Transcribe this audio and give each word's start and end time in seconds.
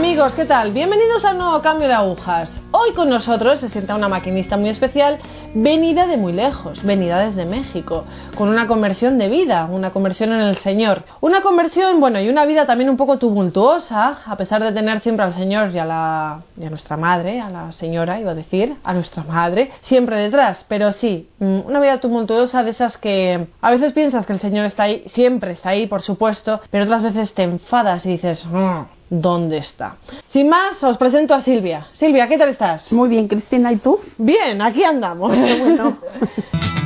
Amigos, 0.00 0.34
¿qué 0.34 0.46
tal? 0.46 0.72
Bienvenidos 0.72 1.26
a 1.26 1.32
un 1.32 1.38
nuevo 1.38 1.60
cambio 1.60 1.86
de 1.86 1.92
agujas. 1.92 2.50
Hoy 2.70 2.92
con 2.94 3.10
nosotros 3.10 3.60
se 3.60 3.68
sienta 3.68 3.94
una 3.94 4.08
maquinista 4.08 4.56
muy 4.56 4.70
especial, 4.70 5.18
venida 5.52 6.06
de 6.06 6.16
muy 6.16 6.32
lejos, 6.32 6.82
venida 6.82 7.18
desde 7.18 7.44
México, 7.44 8.04
con 8.34 8.48
una 8.48 8.66
conversión 8.66 9.18
de 9.18 9.28
vida, 9.28 9.68
una 9.70 9.90
conversión 9.90 10.32
en 10.32 10.40
el 10.40 10.56
Señor. 10.56 11.04
Una 11.20 11.42
conversión, 11.42 12.00
bueno, 12.00 12.18
y 12.18 12.30
una 12.30 12.46
vida 12.46 12.64
también 12.64 12.88
un 12.88 12.96
poco 12.96 13.18
tumultuosa, 13.18 14.20
a 14.24 14.36
pesar 14.38 14.62
de 14.62 14.72
tener 14.72 15.00
siempre 15.00 15.26
al 15.26 15.34
Señor 15.34 15.70
y 15.70 15.78
a, 15.78 15.84
la, 15.84 16.40
y 16.58 16.64
a 16.64 16.70
nuestra 16.70 16.96
madre, 16.96 17.38
a 17.42 17.50
la 17.50 17.70
señora, 17.70 18.18
iba 18.18 18.30
a 18.30 18.34
decir, 18.34 18.76
a 18.82 18.94
nuestra 18.94 19.22
madre, 19.24 19.70
siempre 19.82 20.16
detrás. 20.16 20.64
Pero 20.66 20.94
sí, 20.94 21.28
mm, 21.40 21.66
una 21.66 21.78
vida 21.78 22.00
tumultuosa 22.00 22.62
de 22.62 22.70
esas 22.70 22.96
que 22.96 23.48
a 23.60 23.70
veces 23.70 23.92
piensas 23.92 24.24
que 24.24 24.32
el 24.32 24.40
Señor 24.40 24.64
está 24.64 24.84
ahí, 24.84 25.02
siempre 25.08 25.50
está 25.50 25.68
ahí, 25.68 25.86
por 25.86 26.00
supuesto, 26.00 26.58
pero 26.70 26.84
otras 26.84 27.02
veces 27.02 27.34
te 27.34 27.42
enfadas 27.42 28.06
y 28.06 28.12
dices, 28.12 28.46
"Mm, 28.46 28.84
¿dónde 29.10 29.58
está? 29.58 29.96
Sin 30.28 30.48
más, 30.48 30.82
os 30.82 30.96
presento 30.96 31.34
a 31.34 31.42
Silvia. 31.42 31.88
Silvia, 31.92 32.28
¿qué 32.28 32.38
tal 32.38 32.50
estás? 32.50 32.90
Muy 32.92 33.08
bien, 33.08 33.28
Cristina, 33.28 33.72
¿y 33.72 33.76
tú? 33.76 34.00
Bien, 34.16 34.62
aquí 34.62 34.82
andamos. 34.84 35.36
Bueno, 35.38 35.98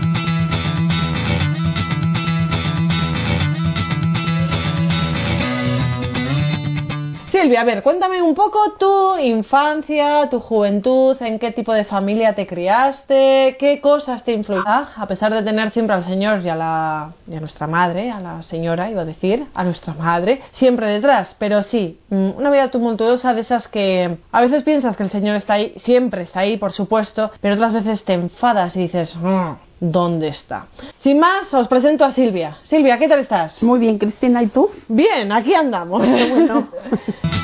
Silvia, 7.44 7.60
a 7.60 7.64
ver, 7.64 7.82
cuéntame 7.82 8.22
un 8.22 8.34
poco 8.34 8.58
tu 8.78 9.18
infancia, 9.18 10.30
tu 10.30 10.40
juventud, 10.40 11.14
en 11.20 11.38
qué 11.38 11.52
tipo 11.52 11.74
de 11.74 11.84
familia 11.84 12.34
te 12.34 12.46
criaste, 12.46 13.56
qué 13.58 13.82
cosas 13.82 14.24
te 14.24 14.32
influyeron, 14.32 14.86
a 14.96 15.06
pesar 15.06 15.30
de 15.34 15.42
tener 15.42 15.70
siempre 15.70 15.94
al 15.94 16.06
Señor 16.06 16.41
y 16.41 16.48
a, 16.48 16.56
la, 16.56 17.12
y 17.30 17.36
a 17.36 17.41
nuestra 17.41 17.66
madre, 17.66 18.10
a 18.10 18.19
la 18.19 18.41
señora, 18.42 18.91
iba 18.91 19.02
a 19.02 19.04
decir, 19.04 19.44
a 19.52 19.62
nuestra 19.62 19.92
madre, 19.92 20.41
siempre 20.52 20.86
detrás. 20.86 21.36
Pero 21.38 21.62
sí, 21.62 21.98
mm, 22.08 22.30
una 22.38 22.50
vida 22.50 22.70
tumultuosa 22.70 23.34
de 23.34 23.42
esas 23.42 23.69
que 23.69 24.16
a 24.32 24.41
veces 24.41 24.62
piensas 24.62 24.97
que 24.97 25.02
el 25.02 25.10
Señor 25.10 25.36
está 25.36 25.52
ahí, 25.54 25.74
siempre 25.76 26.22
está 26.22 26.41
ahí, 26.41 26.56
por 26.56 26.72
supuesto, 26.72 27.30
pero 27.42 27.56
otras 27.56 27.74
veces 27.74 28.04
te 28.04 28.14
enfadas 28.14 28.74
y 28.74 28.80
dices, 28.80 29.14
"Mm, 29.16 29.52
¿dónde 29.92 30.28
está? 30.28 30.66
Sin 30.98 31.18
más, 31.18 31.52
os 31.52 31.68
presento 31.68 32.04
a 32.04 32.12
Silvia. 32.12 32.58
Silvia, 32.62 32.98
¿qué 32.98 33.08
tal 33.08 33.20
estás? 33.20 33.62
muy 33.62 33.78
bien, 33.78 33.98
Cristina, 33.98 34.42
¿y 34.42 34.48
tú? 34.48 34.70
Bien, 34.88 35.30
aquí 35.32 35.54
andamos. 35.54 36.08
Bueno, 36.08 36.68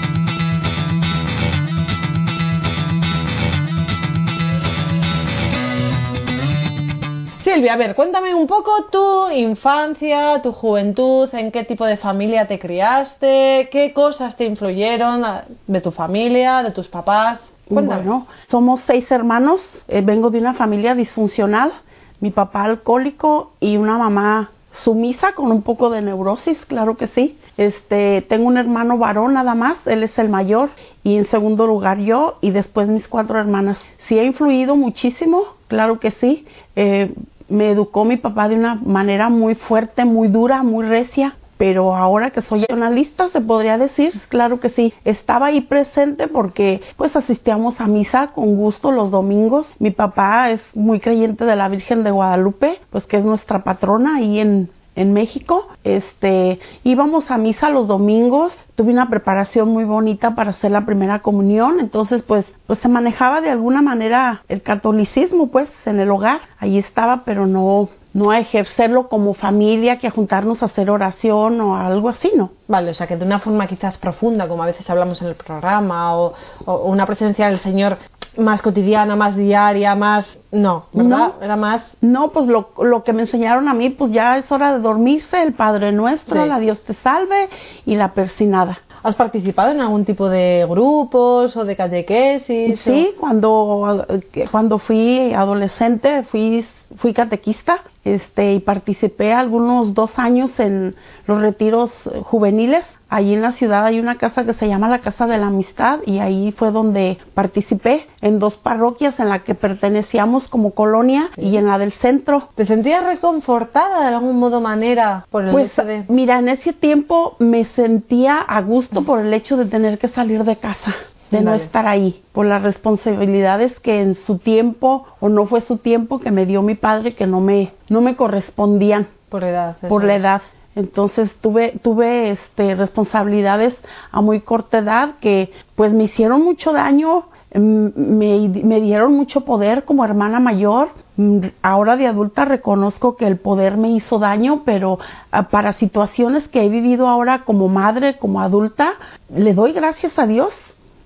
Silvia, 7.43 7.73
a 7.73 7.77
ver, 7.77 7.95
cuéntame 7.97 8.35
un 8.35 8.47
poco 8.47 8.85
tu 8.93 9.31
infancia, 9.31 10.41
tu 10.43 10.53
juventud, 10.53 11.29
en 11.33 11.51
qué 11.51 11.65
tipo 11.65 11.85
de 11.85 11.97
familia 11.97 12.47
te 12.47 12.59
criaste, 12.59 13.69
qué 13.73 13.93
cosas 13.93 14.37
te 14.37 14.45
influyeron 14.45 15.25
ah, 15.25 15.45
de 15.67 15.81
tu 15.81 15.91
familia, 15.91 16.63
de 16.63 16.71
tus 16.71 16.87
papás. 16.89 17.41
Cuéntame. 17.69 18.03
bueno, 18.03 18.27
somos 18.49 18.81
seis 18.83 19.11
hermanos, 19.11 19.63
eh, 19.89 20.01
vengo 20.01 20.31
de 20.31 20.39
una 20.39 20.55
familia 20.55 20.95
disfuncional, 20.95 21.73
mi 22.21 22.31
papá 22.31 22.65
alcohólico 22.65 23.53
y 23.61 23.77
una 23.77 23.99
mamá 23.99 24.51
sumisa 24.73 25.33
con 25.33 25.51
un 25.51 25.63
poco 25.63 25.91
de 25.91 26.03
neurosis, 26.03 26.59
claro 26.67 26.97
que 26.97 27.09
sí. 27.09 27.39
Este, 27.57 28.23
tengo 28.23 28.47
un 28.47 28.57
hermano 28.57 28.97
varón 28.97 29.35
nada 29.35 29.55
más, 29.55 29.79
él 29.87 30.03
es 30.03 30.19
el 30.19 30.29
mayor 30.29 30.71
y 31.03 31.17
en 31.17 31.27
segundo 31.27 31.67
lugar 31.67 31.99
yo 31.99 32.39
y 32.41 32.51
después 32.51 32.89
mis 32.89 33.07
cuatro 33.09 33.39
hermanas. 33.39 33.79
Sí 34.09 34.19
ha 34.19 34.25
influido 34.25 34.77
muchísimo, 34.77 35.45
claro 35.69 35.99
que 35.99 36.13
sí. 36.13 36.47
Eh, 36.77 37.15
me 37.49 37.71
educó 37.71 38.05
mi 38.05 38.17
papá 38.17 38.49
de 38.49 38.55
una 38.55 38.77
manera 38.77 39.29
muy 39.29 39.57
fuerte, 39.57 40.05
muy 40.05 40.29
dura, 40.29 40.63
muy 40.63 40.87
recia. 40.87 41.37
Pero 41.61 41.95
ahora 41.95 42.31
que 42.31 42.41
soy 42.41 42.65
analista, 42.71 43.29
se 43.29 43.43
podría 43.43 43.77
decir, 43.77 44.15
claro 44.31 44.61
que 44.61 44.71
sí. 44.71 44.95
Estaba 45.05 45.49
ahí 45.49 45.61
presente 45.61 46.27
porque 46.27 46.81
pues 46.97 47.15
asistíamos 47.15 47.83
a 47.83 47.87
misa 47.87 48.29
con 48.29 48.57
gusto 48.57 48.91
los 48.91 49.11
domingos. 49.11 49.67
Mi 49.79 49.91
papá 49.91 50.53
es 50.53 50.63
muy 50.73 51.01
creyente 51.01 51.45
de 51.45 51.57
la 51.57 51.69
Virgen 51.69 52.03
de 52.03 52.13
Guadalupe, 52.13 52.81
pues 52.89 53.05
que 53.05 53.19
es 53.19 53.27
nuestra 53.27 53.63
patrona 53.63 54.17
ahí 54.17 54.39
en, 54.41 54.71
en 54.97 55.13
México. 55.13 55.69
Este, 55.85 56.61
íbamos 56.83 57.31
a 57.31 57.37
misa 57.37 57.69
los 57.69 57.87
domingos, 57.87 58.59
tuve 58.75 58.93
una 58.93 59.11
preparación 59.11 59.69
muy 59.69 59.85
bonita 59.85 60.35
para 60.35 60.53
hacer 60.53 60.71
la 60.71 60.87
primera 60.87 61.19
comunión, 61.19 61.79
entonces 61.79 62.23
pues 62.23 62.47
pues 62.67 62.79
se 62.79 62.89
manejaba 62.89 63.43
de 63.43 63.51
alguna 63.51 63.83
manera 63.83 64.45
el 64.49 64.63
catolicismo 64.63 65.51
pues 65.51 65.69
en 65.85 66.01
el 66.01 66.11
hogar, 66.11 66.41
ahí 66.59 66.79
estaba, 66.79 67.25
pero 67.27 67.47
no 67.47 67.91
no 68.13 68.31
a 68.31 68.39
ejercerlo 68.41 69.09
como 69.09 69.35
familia, 69.35 69.99
que 69.99 70.07
a 70.09 70.11
juntarnos 70.11 70.63
a 70.63 70.67
hacer 70.67 70.91
oración 70.91 71.61
o 71.61 71.77
algo 71.77 72.09
así, 72.09 72.33
¿no? 72.37 72.51
Vale, 72.67 72.91
o 72.91 72.95
sea 72.95 73.07
que 73.07 73.17
de 73.17 73.25
una 73.25 73.39
forma 73.39 73.67
quizás 73.67 73.99
profunda, 73.99 74.49
como 74.49 74.63
a 74.63 74.67
veces 74.67 74.89
hablamos 74.91 75.23
en 75.23 75.29
el 75.29 75.35
programa, 75.37 76.17
o, 76.17 76.35
o 76.67 76.77
una 76.87 77.07
presencia 77.07 77.47
del 77.49 77.59
Señor 77.59 77.99
más 78.37 78.63
cotidiana, 78.63 79.17
más 79.17 79.37
diaria, 79.37 79.95
más... 79.95 80.39
No, 80.53 80.87
¿verdad? 80.93 81.33
No. 81.39 81.43
Era 81.45 81.57
más... 81.57 81.97
No, 82.01 82.29
pues 82.31 82.47
lo, 82.47 82.71
lo 82.83 83.03
que 83.05 83.13
me 83.13 83.23
enseñaron 83.23 83.69
a 83.69 83.75
mí, 83.75 83.91
pues 83.91 84.13
ya 84.13 84.39
es 84.39 84.51
hora 84.53 84.73
de 84.73 84.81
dormirse, 84.81 85.43
el 85.43 85.53
Padre 85.53 85.93
Nuestro, 85.93 86.41
Sí. 86.43 86.49
la 86.49 86.59
Dios 86.59 86.81
te 86.85 86.95
salve 86.95 87.49
y 87.87 87.97
la 87.97 88.13
persinada. 88.13 88.79
¿Has 89.03 89.17
participado 89.17 89.71
en 89.73 89.81
algún 89.81 90.05
tipo 90.05 90.29
de 90.29 90.67
grupos 90.69 91.57
o 91.57 91.65
de 91.65 91.75
catequesis? 91.77 92.81
o- 92.87 92.91
Sí, 92.91 93.11
cuando, 93.19 94.05
eh, 94.09 94.49
cuando 94.51 94.79
fui 94.79 95.33
adolescente 95.33 96.23
fui, 96.25 96.67
fui 96.97 97.13
catequista 97.13 97.81
este, 98.05 98.55
y 98.55 98.61
participé 98.61 99.33
algunos 99.33 99.95
dos 99.95 100.19
años 100.19 100.59
en 100.59 100.95
los 101.27 101.41
retiros 101.41 101.93
juveniles. 102.23 102.85
Allí 103.09 103.35
en 103.35 103.43
la 103.43 103.53
ciudad 103.53 103.85
hay 103.87 103.99
una 103.99 104.19
casa 104.19 104.45
que 104.45 104.55
se 104.55 104.69
llama 104.69 104.89
la 104.89 105.01
Casa 105.01 105.27
de 105.27 105.37
la 105.37 105.49
Amistad 105.49 105.99
y 106.07 106.21
ahí 106.21 106.53
fue 106.53 106.71
donde 106.71 107.19
participé 107.35 108.07
en 108.21 108.39
dos 108.39 108.57
parroquias 108.57 109.19
en 109.19 109.29
la 109.29 109.41
que 109.41 109.57
pertenecíamos 109.57 110.47
como 110.49 110.71
colonia 110.73 111.31
y 111.37 111.57
en 111.57 111.67
la 111.67 111.77
del 111.79 111.93
centro. 111.93 112.51
¿Te 112.55 112.67
sentías 112.67 113.05
reconfortada 113.05 114.09
de 114.09 114.15
algún 114.15 114.39
modo 114.39 114.61
manera 114.61 115.27
por 115.31 115.45
el 115.45 115.51
Pues 115.51 115.73
hecho 115.73 115.85
de... 115.85 116.05
mira, 116.09 116.39
en 116.39 116.51
ese 116.51 116.73
tiempo 116.73 117.35
me 117.41 117.65
sentía 117.65 118.39
a 118.39 118.61
gusto 118.61 119.03
por 119.03 119.19
el 119.19 119.35
hecho 119.35 119.57
de 119.57 119.67
tener 119.67 119.99
que 119.99 120.07
salir 120.09 120.45
de 120.45 120.57
casa, 120.57 120.95
de 121.31 121.41
no 121.43 121.55
estar 121.55 121.87
ahí, 121.87 122.23
por 122.33 122.47
las 122.47 122.63
responsabilidades 122.63 123.79
que 123.81 124.01
en 124.03 124.15
su 124.17 124.39
tiempo 124.39 125.07
o 125.21 125.29
no 125.29 125.47
fue 125.47 125.61
su 125.61 125.79
tiempo 125.79 126.19
que 126.21 126.31
me 126.31 126.47
dio 126.47 126.63
mi 126.63 126.75
padre 126.75 127.15
que 127.15 127.27
no 127.27 127.41
me 127.41 127.73
no 127.89 128.01
me 128.01 128.17
correspondían 128.17 129.07
Por 129.29 129.45
edad. 129.45 129.77
por 129.89 130.05
la 130.05 130.17
es. 130.17 130.21
edad. 130.23 130.43
Entonces 130.77 131.33
tuve 131.41 131.79
tuve 131.83 132.31
este 132.31 132.75
responsabilidades 132.75 133.77
a 134.13 134.21
muy 134.21 134.41
corta 134.41 134.79
edad 134.79 135.15
que 135.21 135.51
pues 135.75 135.93
me 135.93 136.05
hicieron 136.05 136.43
mucho 136.45 136.73
daño, 136.73 137.25
mm, 137.55 137.87
me, 137.97 138.49
me 138.49 138.81
dieron 138.81 139.13
mucho 139.15 139.43
poder 139.45 139.85
como 139.85 140.05
hermana 140.05 140.39
mayor. 140.41 140.89
Mm, 141.17 141.47
Ahora 141.63 141.97
de 141.97 142.07
adulta 142.07 142.45
reconozco 142.45 143.17
que 143.17 143.27
el 143.27 143.37
poder 143.39 143.77
me 143.77 143.91
hizo 143.91 144.19
daño, 144.21 144.63
pero 144.65 144.99
ah, 145.33 145.49
para 145.49 145.73
situaciones 145.75 146.47
que 146.49 146.63
he 146.65 146.69
vivido 146.69 147.09
ahora 147.09 147.45
como 147.45 147.69
madre, 147.69 148.17
como 148.19 148.41
adulta, 148.41 148.93
le 149.35 149.53
doy 149.55 149.73
gracias 149.73 150.19
a 150.19 150.27
Dios 150.27 150.53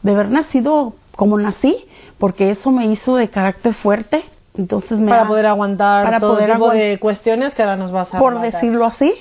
de 0.05 0.13
haber 0.13 0.31
nacido 0.31 0.93
como 1.17 1.37
nací, 1.39 1.77
porque 2.19 2.51
eso 2.53 2.71
me 2.71 2.87
hizo 2.87 3.17
de 3.17 3.29
carácter 3.29 3.75
fuerte. 3.75 4.25
Entonces 4.57 4.99
me 5.01 5.09
Para 5.11 5.23
ha- 5.23 5.27
poder 5.27 5.47
aguantar 5.47 6.05
para 6.05 6.21
todo 6.21 6.35
poder 6.35 6.53
tipo 6.53 6.67
aguant- 6.71 6.75
de 6.79 6.99
cuestiones 7.01 7.55
que 7.57 7.63
ahora 7.63 7.75
nos 7.77 7.91
vas 7.91 8.15
a 8.15 8.19
por 8.19 8.41
decirlo 8.41 8.85
así. 8.87 9.13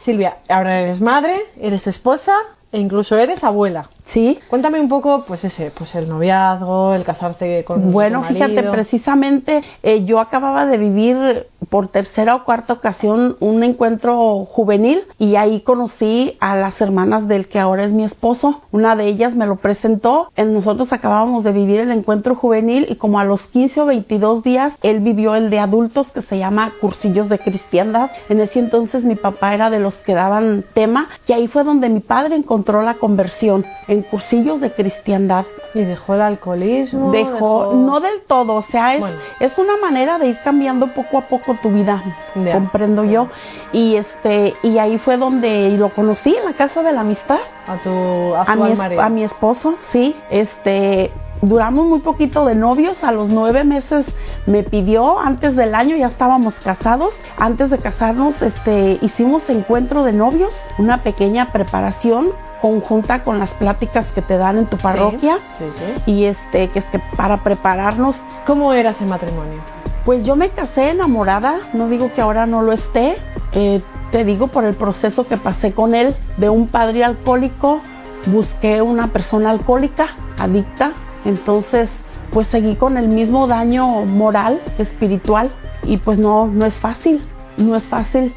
Silvia, 0.00 0.36
ahora 0.48 0.80
eres 0.82 1.00
madre, 1.00 1.34
eres 1.58 1.86
esposa 1.86 2.32
e 2.72 2.78
incluso 2.78 3.16
eres 3.16 3.42
abuela. 3.42 3.88
Sí, 4.08 4.38
Cuéntame 4.48 4.78
un 4.78 4.88
poco, 4.88 5.24
pues 5.26 5.44
ese, 5.44 5.70
pues 5.70 5.94
el 5.94 6.08
noviazgo, 6.08 6.94
el 6.94 7.04
casarte 7.04 7.64
con 7.64 7.90
Bueno, 7.90 8.18
tu 8.18 8.26
marido. 8.26 8.46
fíjate, 8.48 8.68
precisamente 8.70 9.62
eh, 9.82 10.04
yo 10.04 10.20
acababa 10.20 10.66
de 10.66 10.76
vivir 10.76 11.46
por 11.64 11.88
tercera 11.88 12.34
o 12.36 12.44
cuarta 12.44 12.72
ocasión 12.72 13.36
un 13.40 13.62
encuentro 13.62 14.44
juvenil 14.44 15.02
y 15.18 15.36
ahí 15.36 15.60
conocí 15.60 16.36
a 16.40 16.56
las 16.56 16.80
hermanas 16.80 17.28
del 17.28 17.48
que 17.48 17.58
ahora 17.58 17.84
es 17.84 17.92
mi 17.92 18.04
esposo. 18.04 18.62
Una 18.72 18.96
de 18.96 19.06
ellas 19.06 19.34
me 19.34 19.46
lo 19.46 19.56
presentó. 19.56 20.28
Nosotros 20.36 20.92
acabábamos 20.92 21.44
de 21.44 21.52
vivir 21.52 21.80
el 21.80 21.90
encuentro 21.90 22.34
juvenil 22.34 22.86
y 22.88 22.96
como 22.96 23.18
a 23.18 23.24
los 23.24 23.46
15 23.46 23.80
o 23.80 23.86
22 23.86 24.42
días 24.42 24.74
él 24.82 25.00
vivió 25.00 25.34
el 25.34 25.50
de 25.50 25.58
adultos 25.58 26.10
que 26.10 26.22
se 26.22 26.38
llama 26.38 26.72
Cursillos 26.80 27.28
de 27.28 27.38
Cristiandad. 27.38 28.10
En 28.28 28.40
ese 28.40 28.58
entonces 28.58 29.04
mi 29.04 29.16
papá 29.16 29.54
era 29.54 29.70
de 29.70 29.80
los 29.80 29.96
que 29.96 30.14
daban 30.14 30.64
tema 30.74 31.08
y 31.26 31.32
ahí 31.32 31.48
fue 31.48 31.64
donde 31.64 31.88
mi 31.88 32.00
padre 32.00 32.36
encontró 32.36 32.82
la 32.82 32.94
conversión 32.94 33.64
en 33.88 34.02
Cursillos 34.02 34.60
de 34.60 34.72
Cristiandad. 34.72 35.44
Y 35.74 35.82
dejó 35.82 36.14
el 36.14 36.20
alcoholismo. 36.20 37.10
Dejó, 37.10 37.72
no 37.74 37.98
del 38.00 38.22
todo, 38.28 38.54
o 38.54 38.62
sea, 38.62 38.94
es, 38.94 39.00
Bueno. 39.00 39.16
es 39.40 39.58
una 39.58 39.76
manera 39.76 40.18
de 40.18 40.28
ir 40.28 40.38
cambiando 40.44 40.88
poco 40.94 41.18
a 41.18 41.22
poco 41.22 41.53
tu 41.62 41.70
vida, 41.70 42.02
comprendo 42.34 43.04
yo. 43.04 43.28
Y 43.72 43.96
este, 43.96 44.54
y 44.62 44.78
ahí 44.78 44.98
fue 44.98 45.16
donde 45.16 45.70
lo 45.76 45.94
conocí 45.94 46.34
en 46.34 46.44
la 46.44 46.52
casa 46.54 46.82
de 46.82 46.92
la 46.92 47.00
amistad, 47.00 47.38
a 47.66 47.76
tu 47.78 48.34
a 48.34 48.56
mi, 48.56 48.74
marido. 48.74 49.02
a 49.02 49.08
mi 49.08 49.24
esposo, 49.24 49.76
sí, 49.90 50.16
este, 50.30 51.10
duramos 51.42 51.86
muy 51.86 52.00
poquito 52.00 52.44
de 52.44 52.54
novios, 52.54 53.02
a 53.02 53.12
los 53.12 53.28
nueve 53.28 53.64
meses 53.64 54.06
me 54.46 54.62
pidió, 54.62 55.18
antes 55.18 55.56
del 55.56 55.74
año 55.74 55.96
ya 55.96 56.08
estábamos 56.08 56.54
casados, 56.60 57.14
antes 57.36 57.70
de 57.70 57.78
casarnos 57.78 58.40
este, 58.42 58.98
hicimos 59.02 59.48
encuentro 59.48 60.04
de 60.04 60.12
novios, 60.12 60.54
una 60.78 61.02
pequeña 61.02 61.52
preparación 61.52 62.32
conjunta 62.64 63.24
con 63.24 63.38
las 63.38 63.52
pláticas 63.54 64.06
que 64.14 64.22
te 64.22 64.38
dan 64.38 64.56
en 64.56 64.66
tu 64.66 64.78
parroquia 64.78 65.36
Sí, 65.58 65.64
sí. 65.76 66.10
y 66.10 66.24
este 66.24 66.68
que 66.70 66.78
es 66.78 66.84
que 66.86 66.98
para 67.14 67.42
prepararnos 67.42 68.16
¿Cómo 68.46 68.72
era 68.72 68.90
ese 68.90 69.04
matrimonio? 69.04 69.60
pues 70.06 70.24
yo 70.24 70.34
me 70.34 70.48
casé 70.48 70.88
enamorada, 70.88 71.56
no 71.74 71.88
digo 71.88 72.10
que 72.14 72.22
ahora 72.22 72.46
no 72.46 72.62
lo 72.62 72.72
esté, 72.72 73.16
eh, 73.52 73.82
te 74.12 74.24
digo 74.24 74.46
por 74.48 74.64
el 74.64 74.74
proceso 74.76 75.26
que 75.26 75.36
pasé 75.36 75.72
con 75.72 75.94
él, 75.94 76.16
de 76.38 76.48
un 76.48 76.68
padre 76.68 77.04
alcohólico, 77.04 77.80
busqué 78.26 78.80
una 78.80 79.08
persona 79.08 79.50
alcohólica, 79.50 80.06
adicta, 80.38 80.92
entonces 81.26 81.90
pues 82.32 82.48
seguí 82.48 82.76
con 82.76 82.96
el 82.96 83.08
mismo 83.08 83.46
daño 83.46 84.04
moral, 84.06 84.60
espiritual, 84.78 85.50
y 85.82 85.98
pues 85.98 86.18
no, 86.18 86.46
no 86.46 86.64
es 86.66 86.74
fácil, 86.80 87.22
no 87.58 87.76
es 87.76 87.84
fácil 87.84 88.34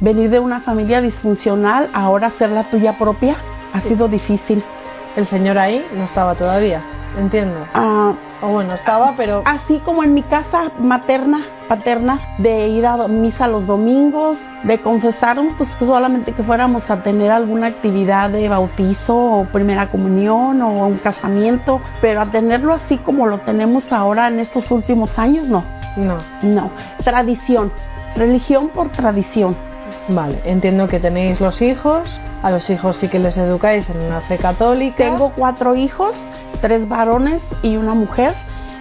venir 0.00 0.30
de 0.30 0.38
una 0.38 0.60
familia 0.60 1.00
disfuncional, 1.02 1.90
ahora 1.92 2.30
ser 2.38 2.50
la 2.50 2.70
tuya 2.70 2.96
propia, 2.98 3.36
ha 3.72 3.80
sido 3.82 4.08
difícil. 4.08 4.62
El 5.16 5.26
señor 5.26 5.58
ahí 5.58 5.84
no 5.94 6.04
estaba 6.04 6.34
todavía, 6.36 6.82
entiendo. 7.18 7.66
Ah, 7.74 8.12
O 8.42 8.48
bueno, 8.48 8.74
estaba, 8.74 9.14
pero... 9.16 9.42
así 9.44 9.80
como 9.84 10.04
en 10.04 10.14
mi 10.14 10.22
casa 10.22 10.70
materna, 10.78 11.40
paterna, 11.68 12.20
de 12.38 12.68
ir 12.68 12.86
a 12.86 13.08
misa 13.08 13.48
los 13.48 13.66
domingos, 13.66 14.38
de 14.62 14.78
confesarnos, 14.80 15.52
pues 15.58 15.68
solamente 15.80 16.32
que 16.32 16.42
fuéramos 16.44 16.88
a 16.90 17.02
tener 17.02 17.30
alguna 17.32 17.66
actividad 17.66 18.30
de 18.30 18.48
bautizo 18.48 19.16
o 19.16 19.44
primera 19.46 19.90
comunión 19.90 20.62
o 20.62 20.86
un 20.86 20.98
casamiento, 20.98 21.80
pero 22.00 22.22
a 22.22 22.26
tenerlo 22.30 22.72
así 22.72 22.96
como 22.98 23.26
lo 23.26 23.38
tenemos 23.40 23.92
ahora 23.92 24.28
en 24.28 24.38
estos 24.38 24.70
últimos 24.70 25.18
años, 25.18 25.48
no, 25.48 25.64
No. 25.96 26.18
no. 26.42 26.70
Tradición, 27.04 27.72
religión 28.16 28.68
por 28.68 28.90
tradición. 28.90 29.56
Vale, 30.14 30.40
entiendo 30.44 30.88
que 30.88 30.98
tenéis 30.98 31.40
los 31.40 31.62
hijos, 31.62 32.08
a 32.42 32.50
los 32.50 32.68
hijos 32.68 32.96
sí 32.96 33.08
que 33.08 33.18
les 33.18 33.36
educáis 33.36 33.88
en 33.90 33.98
una 33.98 34.20
fe 34.22 34.38
católica. 34.38 34.96
Tengo 34.96 35.32
cuatro 35.34 35.76
hijos, 35.76 36.16
tres 36.60 36.88
varones 36.88 37.42
y 37.62 37.76
una 37.76 37.94
mujer. 37.94 38.34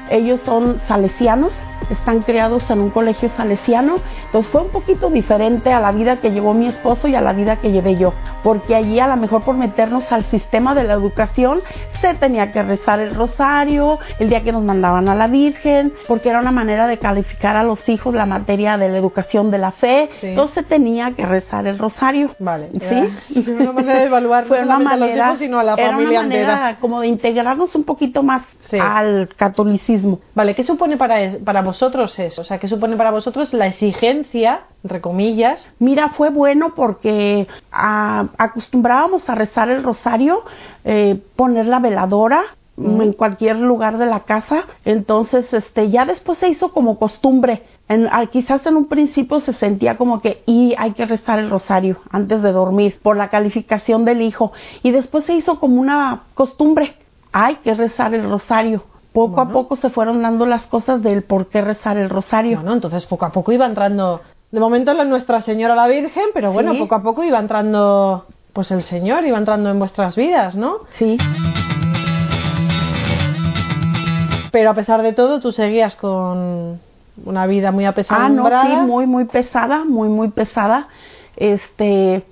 Ellos 0.09 0.41
son 0.41 0.79
salesianos, 0.87 1.53
están 1.91 2.21
criados 2.21 2.67
en 2.69 2.79
un 2.79 2.89
colegio 2.89 3.29
salesiano. 3.29 3.97
Entonces 4.29 4.51
fue 4.51 4.61
un 4.61 4.69
poquito 4.69 5.09
diferente 5.09 5.73
a 5.73 5.79
la 5.79 5.91
vida 5.91 6.17
que 6.21 6.29
llevó 6.29 6.53
mi 6.53 6.67
esposo 6.67 7.07
y 7.07 7.15
a 7.15 7.21
la 7.21 7.33
vida 7.33 7.55
que 7.57 7.71
llevé 7.71 7.95
yo. 7.95 8.13
Porque 8.43 8.75
allí 8.75 8.99
a 8.99 9.07
lo 9.07 9.17
mejor 9.17 9.41
por 9.43 9.57
meternos 9.57 10.11
al 10.11 10.23
sistema 10.25 10.75
de 10.75 10.83
la 10.83 10.93
educación 10.93 11.61
se 11.99 12.13
tenía 12.13 12.51
que 12.51 12.61
rezar 12.61 12.99
el 12.99 13.15
rosario, 13.15 13.97
el 14.19 14.29
día 14.29 14.43
que 14.43 14.51
nos 14.51 14.63
mandaban 14.63 15.09
a 15.09 15.15
la 15.15 15.27
Virgen, 15.27 15.93
porque 16.07 16.29
era 16.29 16.39
una 16.39 16.51
manera 16.51 16.85
de 16.87 16.97
calificar 16.99 17.57
a 17.57 17.63
los 17.63 17.87
hijos 17.89 18.13
la 18.13 18.25
materia 18.25 18.77
de 18.77 18.87
la 18.89 18.97
educación 18.99 19.49
de 19.51 19.57
la 19.57 19.71
fe. 19.71 20.09
Sí. 20.21 20.27
Entonces 20.27 20.53
se 20.55 20.63
tenía 20.63 21.11
que 21.15 21.25
rezar 21.25 21.65
el 21.67 21.77
rosario. 21.79 22.29
Vale, 22.39 22.69
¿Sí? 22.71 23.39
era 23.41 23.51
una 23.61 23.71
manera 23.71 23.99
de 23.99 24.05
evaluar 24.05 24.43
no 24.45 24.49
una 24.51 24.59
solamente 24.59 24.93
a 24.93 24.97
manera, 24.97 25.15
los 25.15 25.25
hijos, 25.25 25.39
sino 25.39 25.59
a 25.59 25.63
la 25.63 25.73
era 25.73 25.91
familia 25.91 26.19
una 26.19 26.27
manera 26.29 26.53
entera. 26.53 26.77
como 26.79 27.01
de 27.01 27.07
integrarnos 27.07 27.73
un 27.75 27.83
poquito 27.83 28.21
más 28.23 28.43
Sí. 28.61 28.77
al 28.79 29.29
catolicismo. 29.35 30.19
Vale, 30.35 30.53
¿qué 30.53 30.63
supone 30.63 30.95
para, 30.97 31.15
para 31.43 31.61
vosotros 31.63 32.17
eso? 32.19 32.41
O 32.41 32.43
sea, 32.45 32.59
¿qué 32.59 32.67
supone 32.67 32.95
para 32.95 33.09
vosotros 33.11 33.51
la 33.53 33.65
exigencia, 33.67 34.18
entre 34.83 35.01
comillas? 35.01 35.67
Mira, 35.79 36.09
fue 36.09 36.29
bueno 36.29 36.73
porque 36.75 37.47
ah, 37.71 38.25
acostumbrábamos 38.37 39.29
a 39.29 39.35
rezar 39.35 39.69
el 39.69 39.83
rosario, 39.83 40.43
eh, 40.85 41.21
poner 41.35 41.65
la 41.65 41.79
veladora 41.79 42.41
mm, 42.77 43.01
en 43.01 43.13
cualquier 43.13 43.57
lugar 43.57 43.97
de 43.97 44.05
la 44.05 44.21
casa. 44.21 44.65
Entonces, 44.85 45.51
este, 45.53 45.89
ya 45.89 46.05
después 46.05 46.37
se 46.37 46.49
hizo 46.49 46.71
como 46.71 46.97
costumbre. 46.97 47.63
En- 47.87 48.07
ah, 48.11 48.25
quizás 48.27 48.65
en 48.65 48.77
un 48.77 48.85
principio 48.85 49.39
se 49.39 49.53
sentía 49.53 49.95
como 49.95 50.21
que 50.21 50.43
y 50.45 50.75
hay 50.77 50.91
que 50.93 51.05
rezar 51.05 51.39
el 51.39 51.49
rosario 51.49 51.97
antes 52.11 52.41
de 52.41 52.51
dormir 52.51 52.99
por 53.01 53.17
la 53.17 53.29
calificación 53.29 54.05
del 54.05 54.21
hijo. 54.21 54.51
Y 54.83 54.91
después 54.91 55.25
se 55.25 55.33
hizo 55.33 55.59
como 55.59 55.81
una 55.81 56.23
costumbre. 56.35 56.93
Hay 57.31 57.55
que 57.57 57.73
rezar 57.73 58.13
el 58.13 58.29
rosario. 58.29 58.83
Poco 59.13 59.41
a 59.41 59.49
poco 59.49 59.75
se 59.75 59.89
fueron 59.89 60.21
dando 60.21 60.45
las 60.45 60.67
cosas 60.67 61.01
del 61.01 61.23
por 61.23 61.47
qué 61.47 61.61
rezar 61.61 61.97
el 61.97 62.09
rosario. 62.09 62.57
Bueno, 62.57 62.73
entonces 62.73 63.05
poco 63.07 63.25
a 63.25 63.31
poco 63.31 63.51
iba 63.51 63.65
entrando, 63.65 64.21
de 64.51 64.59
momento 64.59 64.93
la 64.93 65.03
Nuestra 65.03 65.41
Señora 65.41 65.75
la 65.75 65.87
Virgen, 65.87 66.25
pero 66.33 66.51
bueno, 66.51 66.73
Sí. 66.73 66.79
poco 66.79 66.95
a 66.95 67.01
poco 67.01 67.23
iba 67.23 67.39
entrando, 67.39 68.25
pues 68.53 68.69
el 68.71 68.83
Señor 68.83 69.25
iba 69.25 69.37
entrando 69.37 69.71
en 69.71 69.79
vuestras 69.79 70.15
vidas, 70.15 70.55
¿no? 70.55 70.77
Sí. 70.97 71.17
Pero 74.51 74.71
a 74.71 74.73
pesar 74.73 75.01
de 75.01 75.13
todo, 75.13 75.39
tú 75.39 75.51
seguías 75.51 75.95
con 75.95 76.79
una 77.25 77.45
vida 77.47 77.71
muy 77.71 77.85
Ah, 77.85 78.29
no, 78.29 78.47
sí, 78.47 78.75
muy, 78.85 79.05
muy 79.05 79.25
pesada, 79.25 79.85
muy, 79.85 80.09
muy 80.09 80.29
pesada. 80.29 80.87
Este, 81.35 82.23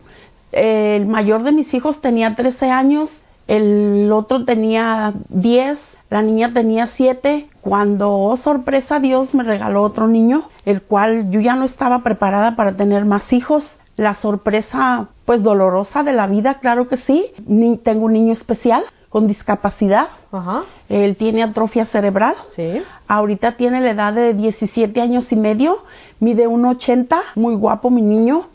el 0.52 1.06
mayor 1.06 1.44
de 1.44 1.52
mis 1.52 1.74
hijos 1.74 2.02
tenía 2.02 2.36
13 2.36 2.70
años, 2.70 3.16
el 3.48 4.12
otro 4.12 4.46
tenía 4.46 5.14
10, 5.30 5.80
la 6.10 6.22
niña 6.22 6.54
tenía 6.54 6.88
7. 6.96 7.50
Cuando, 7.62 8.12
oh, 8.12 8.38
sorpresa, 8.38 9.00
Dios 9.00 9.34
me 9.34 9.44
regaló 9.44 9.84
otro 9.84 10.08
niño, 10.08 10.50
el 10.66 10.82
cual 10.82 11.30
yo 11.32 11.40
ya 11.42 11.56
no 11.56 11.66
estaba 11.66 12.04
preparada 12.04 12.56
para 12.56 12.76
tener 12.76 13.06
más 13.06 13.32
hijos. 13.34 13.70
La 13.98 14.16
sorpresa, 14.16 15.08
pues 15.26 15.44
dolorosa 15.44 16.04
de 16.04 16.14
la 16.14 16.28
vida, 16.28 16.56
claro 16.56 16.88
que 16.88 16.98
sí. 16.98 17.26
Ni, 17.46 17.78
tengo 17.78 18.06
un 18.06 18.14
niño 18.14 18.34
especial 18.34 18.84
con 19.10 19.28
discapacidad. 19.28 20.08
Ajá, 20.32 20.64
Él 20.90 21.16
tiene 21.18 21.44
atrofia 21.44 21.86
cerebral. 21.86 22.36
sí. 22.56 22.82
Ahorita 23.10 23.56
tiene 23.56 23.80
la 23.80 23.92
edad 23.92 24.14
de 24.14 24.34
17 24.34 25.00
años 25.00 25.32
y 25.32 25.38
medio, 25.38 25.78
mide 26.20 26.46
1,80, 26.46 27.18
muy 27.36 27.56
guapo 27.56 27.90
mi 27.90 28.02
niño, 28.02 28.48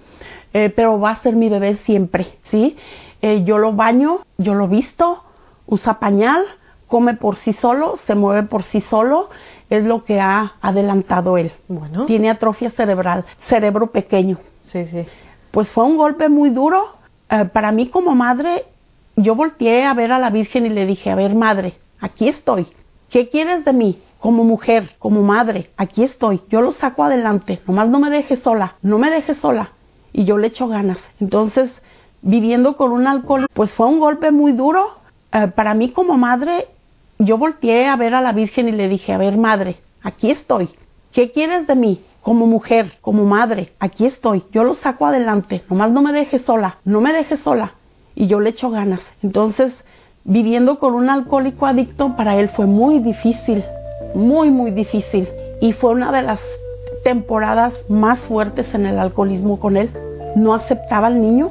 eh, 0.53 0.71
pero 0.77 1.01
va 1.01 1.13
a 1.13 1.23
ser 1.23 1.37
mi 1.37 1.49
bebé 1.49 1.79
siempre, 1.87 2.35
¿sí? 2.51 2.77
Eh, 3.23 3.45
yo 3.45 3.57
lo 3.57 3.73
baño, 3.73 4.19
yo 4.37 4.53
lo 4.53 4.69
visto, 4.69 5.23
usa 5.67 5.99
pañal, 5.99 6.45
come 6.93 7.15
por 7.15 7.37
sí 7.37 7.55
solo, 7.55 7.97
se 8.07 8.15
mueve 8.15 8.43
por 8.43 8.65
sí 8.65 8.83
solo, 8.83 9.31
es 9.71 9.83
lo 9.83 10.05
que 10.05 10.21
ha 10.21 10.53
adelantado 10.61 11.39
él. 11.39 11.51
Bueno, 11.69 12.05
Tiene 12.05 12.29
atrofia 12.29 12.71
cerebral, 12.71 13.25
cerebro 13.49 13.87
pequeño. 13.87 14.37
sí, 14.61 14.85
sí. 14.89 15.07
Pues 15.53 15.71
fue 15.71 15.85
un 15.85 15.97
golpe 15.97 16.29
muy 16.29 16.51
duro. 16.51 16.85
Eh, 17.31 17.47
para 17.47 17.73
mí 17.73 17.89
como 17.89 18.15
madre, 18.15 18.67
yo 19.17 19.35
volteé 19.35 19.87
a 19.87 19.95
ver 19.95 20.13
a 20.13 20.19
la 20.19 20.29
Virgen 20.29 20.67
y 20.67 20.69
le 20.69 20.85
dije, 20.85 21.11
a 21.11 21.15
ver 21.15 21.35
madre, 21.35 21.79
aquí 21.99 22.29
estoy. 22.29 22.67
¿Qué 23.09 23.31
quieres 23.31 23.65
de 23.65 23.73
mí? 23.73 23.99
Como 24.19 24.45
mujer, 24.45 24.91
como 24.99 25.23
madre, 25.23 25.71
aquí 25.79 26.05
estoy. 26.05 26.43
Yo 26.51 26.61
lo 26.61 26.73
saco 26.73 27.05
adelante. 27.05 27.61
Nomás 27.67 27.89
no 27.89 28.01
me 28.01 28.11
dejes 28.11 28.41
sola, 28.41 28.75
no 28.83 28.99
me 28.99 29.11
dejes 29.11 29.39
sola. 29.39 29.71
Y 30.13 30.25
yo 30.27 30.37
le 30.37 30.49
echo 30.49 30.69
ganas. 30.69 30.99
Entonces, 31.21 31.71
viviendo 32.21 32.77
con 32.77 32.93
un 32.93 33.07
alcohol, 33.07 33.47
pues 33.55 33.73
fue 33.75 33.87
un 33.87 33.99
golpe 33.99 34.31
muy 34.31 34.53
duro. 34.53 35.01
Eh, 35.33 35.49
para 35.49 35.73
mí 35.73 35.91
como 35.93 36.19
madre, 36.19 36.67
yo 37.25 37.39
volteé 37.39 37.89
a 37.89 37.97
ver 37.97 38.15
a 38.15 38.21
la 38.21 38.33
Virgen 38.33 38.69
y 38.69 38.73
le 38.73 38.89
dije, 38.89 39.13
a 39.13 39.19
ver 39.19 39.37
madre, 39.37 39.77
aquí 40.03 40.31
estoy. 40.31 40.71
¿Qué 41.13 41.31
quieres 41.31 41.67
de 41.67 41.75
mí? 41.75 42.03
Como 42.23 42.47
mujer, 42.47 42.93
como 43.01 43.25
madre, 43.25 43.73
aquí 43.79 44.07
estoy. 44.07 44.45
Yo 44.53 44.65
lo 44.65 44.75
saco 44.75 45.07
adelante. 45.07 45.63
Nomás 45.69 45.91
no 45.91 46.03
me 46.03 46.13
dejes 46.13 46.43
sola, 46.43 46.79
no 46.85 47.01
me 47.01 47.13
dejes 47.13 47.41
sola. 47.41 47.75
Y 48.15 48.27
yo 48.27 48.41
le 48.41 48.51
echo 48.51 48.71
ganas. 48.71 49.01
Entonces, 49.23 49.73
viviendo 50.25 50.79
con 50.79 50.95
un 50.95 51.11
alcohólico 51.11 51.67
adicto, 51.67 52.17
para 52.17 52.37
él 52.37 52.49
fue 52.51 52.67
muy 52.67 52.99
difícil, 53.01 53.65
muy, 54.15 54.51
muy 54.51 54.71
difícil. 54.71 55.29
Y 55.61 55.73
fue 55.73 55.91
una 55.91 56.13
de 56.13 56.23
las 56.23 56.41
temporadas 57.05 57.75
más 57.89 58.21
fuertes 58.21 58.73
en 58.75 58.87
el 58.87 58.99
alcoholismo 58.99 59.59
con 59.59 59.77
él. 59.77 59.91
No 60.37 60.55
aceptaba 60.55 61.09
al 61.09 61.21
niño, 61.21 61.51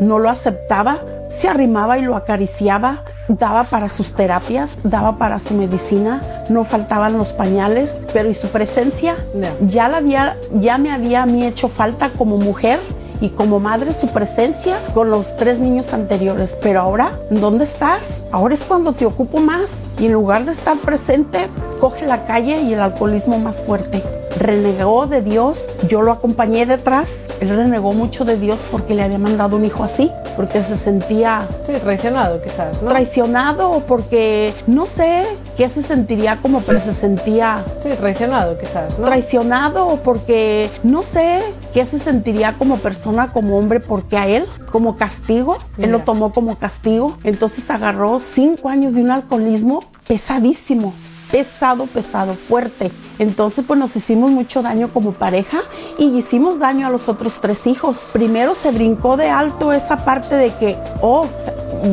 no 0.00 0.18
lo 0.18 0.30
aceptaba, 0.30 1.00
se 1.40 1.48
arrimaba 1.48 1.98
y 1.98 2.02
lo 2.02 2.16
acariciaba, 2.16 3.04
daba 3.28 3.64
para 3.64 3.90
sus 3.90 4.12
terapias, 4.14 4.70
daba 4.84 5.18
para 5.18 5.38
su 5.40 5.54
medicina, 5.54 6.44
no 6.48 6.64
faltaban 6.64 7.18
los 7.18 7.32
pañales, 7.32 7.90
pero 8.12 8.28
y 8.30 8.34
su 8.34 8.48
presencia 8.48 9.16
Ya. 9.34 9.54
ya, 9.60 9.88
la 9.88 9.98
había, 9.98 10.36
ya 10.54 10.78
me 10.78 10.90
había 10.92 11.22
a 11.22 11.26
mí 11.26 11.44
hecho 11.44 11.68
falta 11.68 12.10
como 12.10 12.38
mujer 12.38 12.80
y 13.20 13.30
como 13.30 13.58
madre 13.60 13.94
su 13.94 14.08
presencia 14.08 14.78
con 14.92 15.10
los 15.10 15.26
tres 15.38 15.58
niños 15.58 15.90
anteriores. 15.92 16.54
Pero 16.62 16.80
ahora, 16.80 17.12
¿dónde 17.30 17.64
estás? 17.64 18.02
Ahora 18.30 18.54
es 18.54 18.64
cuando 18.64 18.92
te 18.92 19.06
ocupo 19.06 19.38
más 19.38 19.62
y 19.98 20.06
en 20.06 20.12
lugar 20.12 20.44
de 20.44 20.52
estar 20.52 20.76
presente, 20.78 21.48
coge 21.80 22.06
la 22.06 22.26
calle 22.26 22.60
y 22.60 22.74
el 22.74 22.80
alcoholismo 22.80 23.38
más 23.38 23.56
fuerte. 23.62 24.02
Renegó 24.38 25.06
de 25.06 25.22
Dios, 25.22 25.58
yo 25.88 26.02
lo 26.02 26.12
acompañé 26.12 26.66
detrás. 26.66 27.08
Él 27.40 27.48
renegó 27.48 27.94
mucho 27.94 28.24
de 28.24 28.36
Dios 28.36 28.60
porque 28.70 28.94
le 28.94 29.02
había 29.02 29.18
mandado 29.18 29.56
un 29.56 29.64
hijo 29.64 29.82
así, 29.84 30.10
porque 30.36 30.62
se 30.64 30.78
sentía 30.78 31.48
Sí, 31.66 31.72
traicionado 31.82 32.40
quizás, 32.42 32.82
¿no? 32.82 32.88
traicionado 32.90 33.70
o 33.70 33.80
porque 33.80 34.54
no 34.66 34.86
sé 34.86 35.24
qué 35.56 35.68
se 35.70 35.82
sentiría 35.84 36.36
como, 36.42 36.60
pero 36.60 36.80
se 36.84 36.94
sentía 36.94 37.64
Sí, 37.82 37.88
traicionado 37.98 38.58
quizás, 38.58 38.98
¿no? 38.98 39.06
traicionado 39.06 40.00
porque 40.04 40.70
no 40.82 41.02
sé 41.04 41.40
qué 41.72 41.86
se 41.86 41.98
sentiría 42.00 42.54
como 42.58 42.78
persona, 42.78 43.28
como 43.32 43.58
hombre, 43.58 43.80
porque 43.80 44.16
a 44.16 44.26
él, 44.26 44.46
como 44.70 44.96
castigo, 44.96 45.56
él 45.78 45.90
lo 45.90 45.98
Mira. 45.98 46.04
tomó 46.04 46.32
como 46.32 46.56
castigo. 46.56 47.16
Entonces 47.24 47.68
agarró 47.70 48.20
cinco 48.34 48.68
años 48.68 48.94
de 48.94 49.02
un 49.02 49.10
alcoholismo 49.10 49.84
pesadísimo, 50.06 50.94
pesado, 51.30 51.86
pesado, 51.86 52.34
fuerte. 52.48 52.92
Entonces 53.18 53.64
pues 53.66 53.78
nos 53.78 53.94
hicimos 53.96 54.30
mucho 54.30 54.62
daño 54.62 54.92
como 54.92 55.12
pareja 55.12 55.62
y 55.98 56.06
hicimos 56.18 56.58
daño 56.58 56.86
a 56.86 56.90
los 56.90 57.08
otros 57.08 57.32
tres 57.40 57.58
hijos. 57.66 57.98
Primero 58.12 58.54
se 58.56 58.70
brincó 58.70 59.16
de 59.16 59.28
alto 59.28 59.72
esa 59.72 60.04
parte 60.04 60.34
de 60.34 60.54
que, 60.56 60.76
oh, 61.00 61.26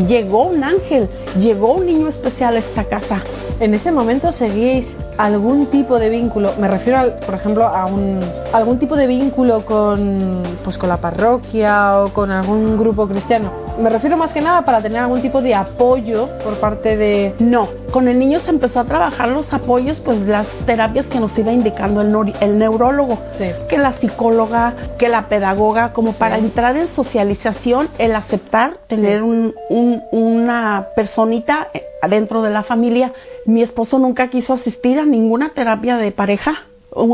llegó 0.08 0.48
un 0.48 0.63
ángel, 0.63 1.10
llegó 1.40 1.74
un 1.74 1.86
niño 1.86 2.08
especial 2.08 2.56
a 2.56 2.60
esta 2.60 2.86
casa. 2.86 3.24
En 3.60 3.74
ese 3.74 3.92
momento 3.92 4.32
seguíais 4.32 4.98
algún 5.17 5.67
tipo 5.67 6.00
de 6.00 6.10
vínculo, 6.10 6.53
me 6.60 6.67
refiero, 6.67 7.00
al, 7.00 7.13
por 7.15 7.36
ejemplo, 7.36 7.65
a 7.67 7.86
un, 7.86 8.22
algún 8.53 8.79
tipo 8.79 8.96
de 8.96 9.08
vínculo 9.08 9.65
con, 9.65 10.43
pues, 10.63 10.77
con 10.77 10.89
la 10.89 10.98
parroquia 10.98 12.00
o 12.03 12.13
con 12.13 12.32
algún 12.32 12.77
grupo 12.77 13.08
cristiano. 13.08 13.51
Me 13.79 13.89
refiero 13.89 14.17
más 14.17 14.32
que 14.34 14.41
nada 14.41 14.63
para 14.63 14.82
tener 14.82 15.00
algún 15.01 15.22
tipo 15.22 15.41
de 15.41 15.55
apoyo 15.55 16.29
por 16.43 16.60
parte 16.60 16.96
de... 16.96 17.34
No, 17.39 17.67
con 17.91 18.08
el 18.08 18.20
niño 18.20 18.39
se 18.41 18.51
empezó 18.51 18.79
a 18.79 18.84
trabajar 18.84 19.29
los 19.29 19.51
apoyos, 19.51 20.00
pues 20.00 20.20
las 20.27 20.46
terapias 20.65 21.05
que 21.08 21.20
nos 21.20 21.36
iba 21.38 21.51
indicando 21.51 22.01
el, 22.01 22.34
el 22.39 22.60
neurólogo, 22.60 23.17
Sí. 23.38 23.46
que 23.67 23.77
la 23.79 23.93
psicóloga, 23.93 24.75
que 25.00 25.10
la 25.10 25.27
pedagoga, 25.27 25.91
como 25.93 26.12
Sí. 26.13 26.20
para 26.20 26.38
entrar 26.38 26.77
en 26.77 26.88
socialización, 26.89 27.89
el 27.98 28.15
aceptar, 28.15 28.77
tener 28.88 29.20
Sí. 29.22 29.24
un- 29.25 29.55
un- 29.70 30.03
una 30.12 30.88
personita 30.96 31.70
eh, 31.74 31.84
dentro 32.10 32.41
de 32.43 32.50
la 32.51 32.63
familia. 32.63 33.12
Mi 33.46 33.62
esposo 33.62 34.00
nunca 34.00 34.30
quiso 34.30 34.54
asistir 34.54 35.00
a 35.00 35.06
ninguna 35.06 35.50
terapia 35.50 35.98
de 35.98 36.12
pareja. 36.12 36.64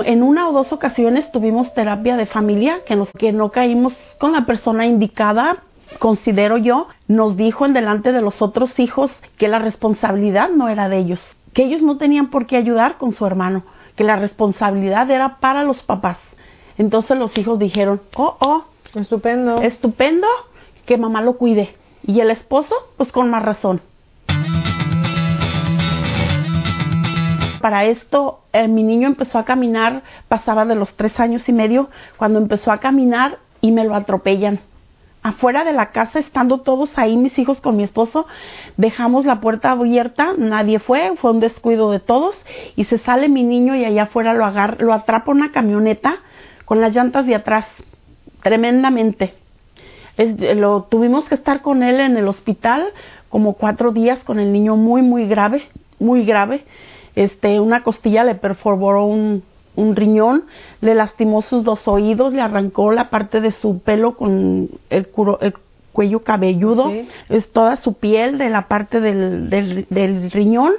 En 0.06 0.24
una 0.24 0.50
o 0.50 0.52
dos 0.52 0.72
ocasiones 0.74 1.32
tuvimos 1.32 1.74
terapia 1.74 2.18
de 2.18 2.26
familia 2.26 2.84
que, 2.86 2.96
nos, 2.96 3.12
que 3.14 3.32
no 3.32 3.50
caímos 3.52 3.96
con 4.20 4.34
la 4.34 4.46
persona 4.46 4.86
indicada, 4.86 5.64
considero 6.00 6.58
yo, 6.58 6.88
nos 7.08 7.38
dijo 7.38 7.66
en 7.66 7.74
delante 7.74 8.12
de 8.12 8.22
los 8.22 8.42
otros 8.42 8.80
hijos 8.80 9.12
que 9.38 9.48
la 9.48 9.58
responsabilidad 9.60 10.50
no 10.50 10.68
era 10.68 10.90
de 10.90 10.98
ellos, 10.98 11.36
que 11.54 11.64
ellos 11.64 11.82
no 11.82 11.98
tenían 11.98 12.30
por 12.30 12.46
qué 12.46 12.58
ayudar 12.58 12.98
con 12.98 13.14
su 13.14 13.26
hermano, 13.26 13.64
que 13.96 14.04
la 14.04 14.18
responsabilidad 14.18 15.10
era 15.10 15.38
para 15.40 15.64
los 15.64 15.82
papás. 15.82 16.18
Entonces 16.78 17.18
los 17.18 17.38
hijos 17.38 17.58
dijeron, 17.58 18.02
oh, 18.16 18.36
oh, 18.40 18.64
Estupendo. 18.96 19.62
estupendo 19.62 20.28
que 20.86 20.98
mamá 20.98 21.22
lo 21.22 21.38
cuide. 21.38 21.76
Y 22.04 22.20
el 22.20 22.32
esposo, 22.32 22.76
pues 22.98 23.12
con 23.12 23.30
más 23.30 23.44
razón. 23.44 23.82
Para 27.62 27.86
esto, 27.86 28.40
eh, 28.54 28.68
mi 28.68 28.84
niño 28.84 29.08
empezó 29.08 29.38
a 29.38 29.46
caminar, 29.46 30.04
pasaba 30.28 30.66
de 30.66 30.76
los 30.76 30.96
tres 30.96 31.20
años 31.20 31.48
y 31.50 31.54
medio, 31.54 31.90
cuando 32.18 32.40
empezó 32.40 32.72
a 32.72 32.78
caminar 32.80 33.38
y 33.62 33.72
me 33.72 33.84
lo 33.84 33.96
atropellan. 33.96 34.60
Afuera 35.22 35.66
de 35.66 35.74
la 35.74 35.92
casa, 35.92 36.20
estando 36.20 36.60
todos 36.60 36.98
ahí, 36.98 37.18
mis 37.18 37.38
hijos 37.38 37.60
con 37.60 37.76
mi 37.76 37.84
esposo, 37.84 38.26
dejamos 38.78 39.26
la 39.26 39.42
puerta 39.42 39.72
abierta, 39.72 40.30
nadie 40.38 40.80
fue, 40.80 41.12
fue 41.18 41.32
un 41.32 41.42
descuido 41.42 41.92
de 41.92 42.00
todos, 42.00 42.42
y 42.78 42.86
se 42.86 42.98
sale 43.00 43.28
mi 43.28 43.44
niño 43.44 43.76
y 43.76 43.84
allá 43.84 44.04
afuera 44.04 44.34
lo 44.34 44.46
agarra, 44.46 44.78
lo 44.80 44.94
atrapa 44.94 45.32
una 45.32 45.52
camioneta 45.52 46.16
con 46.64 46.80
las 46.80 46.96
llantas 46.96 47.26
de 47.26 47.36
atrás, 47.36 47.66
tremendamente. 48.42 49.34
Es- 50.18 50.58
lo 50.58 50.84
tuvimos 50.84 51.26
que 51.26 51.36
estar 51.36 51.62
con 51.62 51.84
él 51.84 52.00
en 52.00 52.16
el 52.16 52.28
hospital 52.28 52.86
como 53.30 53.54
cuatro 53.54 53.92
días 53.92 54.24
con 54.24 54.40
el 54.40 54.52
niño 54.52 54.76
muy 54.76 55.02
muy 55.02 55.28
grave 55.28 55.62
muy 56.00 56.26
grave 56.26 56.64
este 57.16 57.60
una 57.60 57.84
costilla 57.84 58.24
le 58.24 58.36
perforó 58.36 59.06
un, 59.06 59.44
un 59.76 59.96
riñón 59.96 60.44
le 60.82 60.96
lastimó 60.96 61.42
sus 61.42 61.64
dos 61.64 61.88
oídos 61.88 62.34
le 62.34 62.42
arrancó 62.42 62.92
la 62.92 63.10
parte 63.10 63.42
de 63.42 63.52
su 63.52 63.80
pelo 63.80 64.16
con 64.16 64.70
el, 64.90 65.08
curo- 65.12 65.40
el 65.42 65.54
cuello 65.92 66.24
cabelludo 66.24 66.90
Sí. 66.92 67.08
es 67.30 67.52
toda 67.52 67.76
su 67.78 67.94
piel 67.96 68.38
de 68.38 68.50
la 68.50 68.68
parte 68.68 69.00
del, 69.02 69.50
del, 69.50 69.86
del 69.90 70.32
riñón 70.32 70.74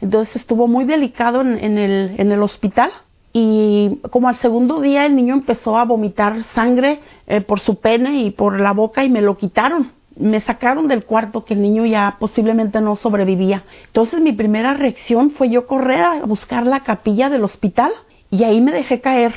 entonces 0.00 0.36
estuvo 0.36 0.66
muy 0.68 0.84
delicado 0.84 1.40
en, 1.40 1.56
en 1.58 1.78
el, 1.78 2.14
en 2.18 2.32
el 2.32 2.42
hospital 2.42 2.90
y 3.32 3.98
como 4.10 4.28
al 4.28 4.36
segundo 4.40 4.80
día 4.80 5.04
el 5.06 5.14
niño 5.14 5.34
empezó 5.34 5.76
a 5.76 5.84
vomitar 5.84 6.42
sangre 6.54 7.00
eh, 7.26 7.40
por 7.42 7.60
su 7.60 7.76
pene 7.80 8.22
y 8.22 8.30
por 8.30 8.58
la 8.60 8.72
boca 8.72 9.04
y 9.04 9.10
me 9.10 9.20
lo 9.20 9.36
quitaron. 9.36 9.92
Me 10.16 10.40
sacaron 10.40 10.88
del 10.88 11.04
cuarto 11.04 11.44
que 11.44 11.54
el 11.54 11.62
niño 11.62 11.84
ya 11.84 12.16
posiblemente 12.18 12.80
no 12.80 12.96
sobrevivía. 12.96 13.64
Entonces 13.86 14.20
mi 14.20 14.32
primera 14.32 14.74
reacción 14.74 15.30
fue 15.30 15.50
yo 15.50 15.66
correr 15.66 16.02
a 16.02 16.24
buscar 16.24 16.66
la 16.66 16.80
capilla 16.80 17.28
del 17.28 17.44
hospital 17.44 17.92
y 18.30 18.44
ahí 18.44 18.60
me 18.60 18.72
dejé 18.72 19.00
caer 19.00 19.34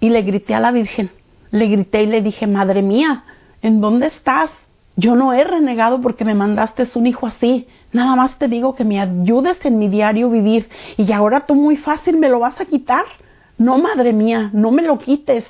y 0.00 0.08
le 0.08 0.22
grité 0.22 0.54
a 0.54 0.60
la 0.60 0.72
Virgen. 0.72 1.10
Le 1.50 1.68
grité 1.68 2.02
y 2.02 2.06
le 2.06 2.22
dije, 2.22 2.46
Madre 2.46 2.82
mía, 2.82 3.24
¿en 3.60 3.80
dónde 3.80 4.06
estás? 4.06 4.50
Yo 4.96 5.14
no 5.16 5.32
he 5.32 5.44
renegado 5.44 6.00
porque 6.00 6.24
me 6.24 6.34
mandaste 6.34 6.86
un 6.94 7.06
hijo 7.06 7.26
así. 7.26 7.66
Nada 7.92 8.14
más 8.16 8.38
te 8.38 8.48
digo 8.48 8.74
que 8.74 8.84
me 8.84 9.00
ayudes 9.00 9.58
en 9.64 9.78
mi 9.78 9.88
diario 9.88 10.28
vivir. 10.28 10.68
Y 10.96 11.12
ahora 11.12 11.46
tú 11.46 11.54
muy 11.54 11.76
fácil 11.76 12.18
me 12.18 12.28
lo 12.28 12.40
vas 12.40 12.60
a 12.60 12.66
quitar. 12.66 13.04
No, 13.56 13.78
madre 13.78 14.12
mía, 14.12 14.50
no 14.52 14.70
me 14.70 14.82
lo 14.82 14.98
quites. 14.98 15.44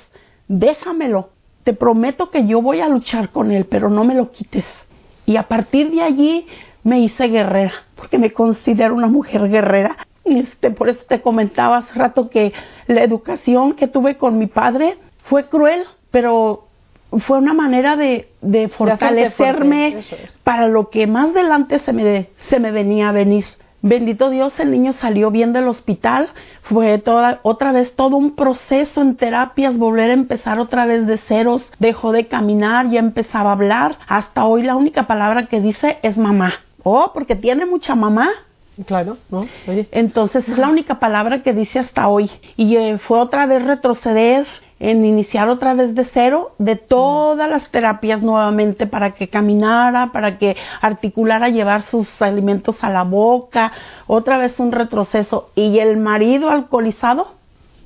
Déjamelo. 0.47 1.32
Te 1.63 1.73
prometo 1.73 2.29
que 2.29 2.45
yo 2.45 2.61
voy 2.61 2.81
a 2.81 2.89
luchar 2.89 3.29
con 3.29 3.51
él, 3.51 3.65
pero 3.65 3.89
no 3.89 4.03
me 4.03 4.15
lo 4.15 4.31
quites. 4.31 4.65
Y 5.25 5.37
a 5.37 5.43
partir 5.43 5.91
de 5.91 6.01
allí 6.01 6.45
me 6.83 6.99
hice 6.99 7.27
guerrera, 7.27 7.73
porque 7.95 8.17
me 8.17 8.31
considero 8.31 8.93
una 8.93 9.07
mujer 9.07 9.49
guerrera. 9.49 9.97
Este, 10.25 10.71
por 10.71 10.89
eso 10.89 11.01
te 11.07 11.21
comentaba 11.21 11.77
hace 11.77 11.97
rato 11.97 12.29
que 12.29 12.53
la 12.87 13.03
educación 13.03 13.73
que 13.73 13.87
tuve 13.87 14.15
con 14.15 14.37
mi 14.37 14.47
padre 14.47 14.97
fue 15.25 15.47
cruel, 15.47 15.83
pero 16.11 16.67
fue 17.19 17.37
una 17.37 17.53
manera 17.53 17.95
de, 17.95 18.29
de 18.41 18.67
fortalecerme 18.69 19.91
fuerte, 19.91 19.99
eso 19.99 20.15
es. 20.15 20.31
para 20.43 20.67
lo 20.67 20.89
que 20.89 21.07
más 21.07 21.29
adelante 21.29 21.79
se 21.79 21.93
me, 21.93 22.27
se 22.49 22.59
me 22.59 22.71
venía 22.71 23.09
a 23.09 23.11
venir. 23.11 23.45
Bendito 23.85 24.29
Dios, 24.29 24.57
el 24.61 24.71
niño 24.71 24.93
salió 24.93 25.29
bien 25.29 25.51
del 25.51 25.67
hospital. 25.67 26.29
Fue 26.61 26.99
toda, 26.99 27.41
otra 27.43 27.73
vez 27.73 27.93
todo 27.97 28.15
un 28.15 28.33
proceso 28.33 29.01
en 29.01 29.17
terapias, 29.17 29.77
volver 29.77 30.09
a 30.09 30.13
empezar 30.13 30.57
otra 30.57 30.85
vez 30.85 31.05
de 31.05 31.17
ceros. 31.17 31.69
Dejó 31.79 32.13
de 32.13 32.27
caminar, 32.27 32.89
ya 32.89 32.99
empezaba 32.99 33.49
a 33.49 33.53
hablar. 33.53 33.97
Hasta 34.07 34.45
hoy 34.45 34.63
la 34.63 34.77
única 34.77 35.05
palabra 35.05 35.47
que 35.47 35.59
dice 35.59 35.97
es 36.01 36.15
mamá. 36.15 36.53
Oh, 36.83 37.11
porque 37.13 37.35
tiene 37.35 37.65
mucha 37.65 37.93
mamá. 37.93 38.29
Claro, 38.85 39.17
¿no? 39.29 39.47
Oye. 39.67 39.89
Entonces 39.91 40.47
es 40.47 40.57
la 40.57 40.69
única 40.69 40.99
palabra 40.99 41.43
que 41.43 41.51
dice 41.51 41.79
hasta 41.79 42.07
hoy. 42.07 42.31
Y 42.55 42.77
eh, 42.77 42.99
fue 42.99 43.19
otra 43.19 43.45
vez 43.47 43.65
retroceder, 43.65 44.47
en 44.83 45.05
iniciar 45.05 45.47
otra 45.47 45.73
vez 45.73 45.95
de 45.95 46.03
cero, 46.03 46.51
de 46.59 46.75
todas 46.75 47.49
las 47.49 47.69
terapias 47.71 48.21
nuevamente 48.21 48.85
para 48.85 49.11
que 49.11 49.29
caminara, 49.29 50.11
para 50.11 50.37
que 50.37 50.57
articulara 50.81 51.47
llevar 51.47 51.83
sus 51.83 52.21
alimentos 52.21 52.83
a 52.83 52.89
la 52.89 53.03
boca, 53.03 53.71
otra 54.07 54.37
vez 54.37 54.59
un 54.59 54.73
retroceso. 54.73 55.51
Y 55.55 55.79
el 55.79 55.95
marido 55.95 56.49
alcoholizado, 56.49 57.27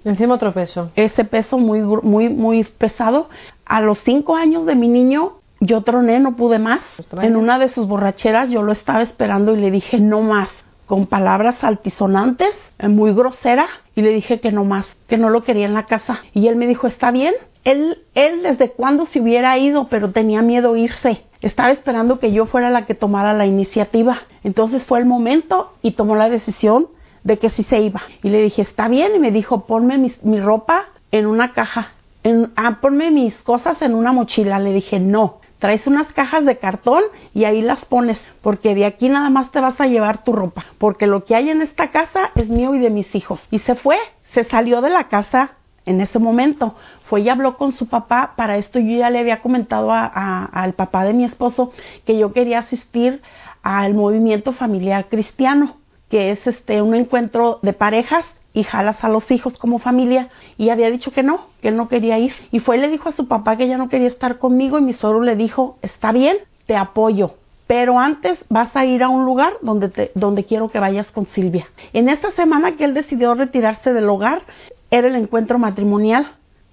Encima 0.06 0.34
otro 0.34 0.54
peso. 0.54 0.90
ese 0.96 1.24
peso 1.24 1.60
muy, 1.60 1.82
muy, 1.82 2.30
muy 2.30 2.64
pesado. 2.64 3.30
A 3.64 3.80
los 3.80 4.00
cinco 4.00 4.36
años 4.36 4.66
de 4.66 4.74
mi 4.74 4.88
niño, 4.88 5.34
yo 5.60 5.82
troné, 5.82 6.20
no 6.20 6.36
pude 6.36 6.58
más. 6.58 6.82
Extraño. 6.98 7.28
En 7.28 7.36
una 7.36 7.60
de 7.60 7.68
sus 7.68 7.88
borracheras 7.88 8.50
yo 8.50 8.64
lo 8.64 8.72
estaba 8.72 9.04
esperando 9.04 9.54
y 9.54 9.58
le 9.58 9.70
dije 9.70 10.00
no 10.00 10.22
más, 10.22 10.50
con 10.88 11.06
palabras 11.06 11.64
altisonantes, 11.64 12.56
eh, 12.80 12.88
muy 12.88 13.14
grosera, 13.14 13.68
y 13.94 14.02
le 14.02 14.10
dije 14.10 14.40
que 14.40 14.52
no 14.52 14.64
más, 14.64 14.88
que 15.08 15.18
no 15.18 15.30
lo 15.30 15.44
quería 15.44 15.66
en 15.66 15.74
la 15.76 15.86
casa. 15.86 16.22
Y 16.34 16.48
él 16.48 16.56
me 16.56 16.66
dijo, 16.66 16.88
está 16.88 17.12
bien. 17.12 17.36
Él, 17.64 18.00
él 18.16 18.42
desde 18.42 18.72
cuándo 18.72 19.06
se 19.06 19.20
hubiera 19.20 19.58
ido, 19.58 19.90
pero 19.90 20.12
tenía 20.12 20.42
miedo 20.42 20.76
irse. 20.78 21.24
Estaba 21.42 21.72
esperando 21.72 22.20
que 22.20 22.32
yo 22.32 22.46
fuera 22.46 22.70
la 22.70 22.86
que 22.86 22.96
tomara 22.96 23.34
la 23.34 23.46
iniciativa. 23.46 24.22
Entonces 24.44 24.84
fue 24.86 25.00
el 25.00 25.06
momento 25.06 25.74
y 25.82 25.92
tomó 25.92 26.16
la 26.16 26.30
decisión 26.30 26.88
de 27.24 27.38
que 27.38 27.50
sí 27.50 27.64
se 27.64 27.80
iba. 27.80 28.02
Y 28.24 28.30
le 28.30 28.42
dije, 28.42 28.62
está 28.62 28.88
bien. 28.88 29.12
Y 29.16 29.20
me 29.20 29.32
dijo, 29.32 29.68
ponme 29.68 30.14
mi 30.24 30.40
ropa 30.40 30.86
en 31.12 31.26
una 31.26 31.52
caja. 31.52 31.92
En, 32.24 32.52
ah, 32.56 32.78
ponme 32.82 33.12
mis 33.12 33.36
cosas 33.44 33.82
en 33.82 33.94
una 33.94 34.14
mochila. 34.14 34.60
Le 34.60 34.72
dije, 34.72 35.00
no. 35.00 35.40
Traes 35.60 35.88
unas 35.88 36.08
cajas 36.14 36.46
de 36.46 36.58
cartón 36.58 37.04
y 37.34 37.46
ahí 37.46 37.62
las 37.62 37.84
pones, 37.86 38.20
porque 38.42 38.76
de 38.76 38.86
aquí 38.86 39.10
nada 39.10 39.30
más 39.30 39.52
te 39.52 39.60
vas 39.60 39.80
a 39.82 39.88
llevar 39.88 40.24
tu 40.24 40.34
ropa, 40.34 40.66
porque 40.78 41.08
lo 41.08 41.26
que 41.26 41.36
hay 41.36 41.50
en 41.50 41.62
esta 41.62 41.90
casa 41.90 42.30
es 42.36 42.48
mío 42.50 42.76
y 42.76 42.80
de 42.80 42.90
mis 42.92 43.14
hijos. 43.16 43.48
Y 43.50 43.60
se 43.60 43.76
fue, 43.76 43.98
se 44.34 44.44
salió 44.44 44.82
de 44.82 44.90
la 44.92 45.06
casa 45.06 45.52
en 45.86 46.02
ese 46.02 46.20
momento. 46.20 46.76
Fue 47.06 47.22
y 47.22 47.30
habló 47.30 47.58
con 47.58 47.72
su 47.72 47.88
papá. 47.88 48.34
Para 48.36 48.58
esto 48.58 48.78
yo 48.80 48.98
ya 48.98 49.10
le 49.10 49.20
había 49.20 49.42
comentado 49.42 49.92
a- 49.92 50.06
a- 50.14 50.46
al 50.46 50.74
papá 50.74 51.06
de 51.06 51.14
mi 51.14 51.24
esposo 51.24 51.72
que 52.06 52.18
yo 52.20 52.34
quería 52.34 52.60
asistir 52.60 53.22
al 53.64 53.94
movimiento 53.94 54.52
familiar 54.54 55.08
cristiano, 55.10 55.78
que 56.10 56.32
es 56.32 56.46
este 56.46 56.82
un 56.82 56.94
encuentro 56.94 57.60
de 57.64 57.74
parejas 57.74 58.26
y 58.58 58.64
jalas 58.64 59.04
a 59.04 59.10
los 59.10 59.30
hijos 59.30 59.58
como 59.58 59.78
familia 59.78 60.30
y 60.58 60.70
había 60.70 60.90
dicho 60.90 61.12
que 61.12 61.22
no, 61.22 61.42
que 61.62 61.68
él 61.68 61.78
no 61.78 61.88
quería 61.88 62.18
ir 62.18 62.34
y 62.52 62.60
fue 62.60 62.78
y 62.78 62.80
le 62.82 62.88
dijo 62.90 63.10
a 63.10 63.12
su 63.12 63.28
papá 63.28 63.56
que 63.56 63.68
ya 63.68 63.78
no 63.78 63.88
quería 63.88 64.08
estar 64.08 64.40
conmigo 64.40 64.80
y 64.80 64.82
mi 64.82 64.94
suegro 64.94 65.22
le 65.22 65.36
dijo, 65.36 65.78
"Está 65.82 66.12
bien, 66.12 66.38
te 66.66 66.76
apoyo." 66.76 67.36
Pero 67.68 68.00
antes 68.00 68.40
vas 68.50 68.76
a 68.76 68.86
ir 68.86 69.04
a 69.04 69.10
un 69.10 69.26
lugar 69.26 69.54
donde, 69.62 69.90
te- 69.90 70.12
donde 70.16 70.46
quiero 70.46 70.70
que 70.70 70.80
vayas 70.80 71.12
con 71.12 71.26
Silvia. 71.28 71.68
En 71.94 72.10
esa 72.10 72.32
semana 72.32 72.78
que 72.78 72.86
él 72.86 72.94
decidió 72.94 73.34
retirarse 73.36 73.94
del 73.94 74.10
hogar, 74.10 74.42
era 74.90 75.08
el 75.08 75.16
encuentro 75.18 75.60
matrimonial 75.60 76.28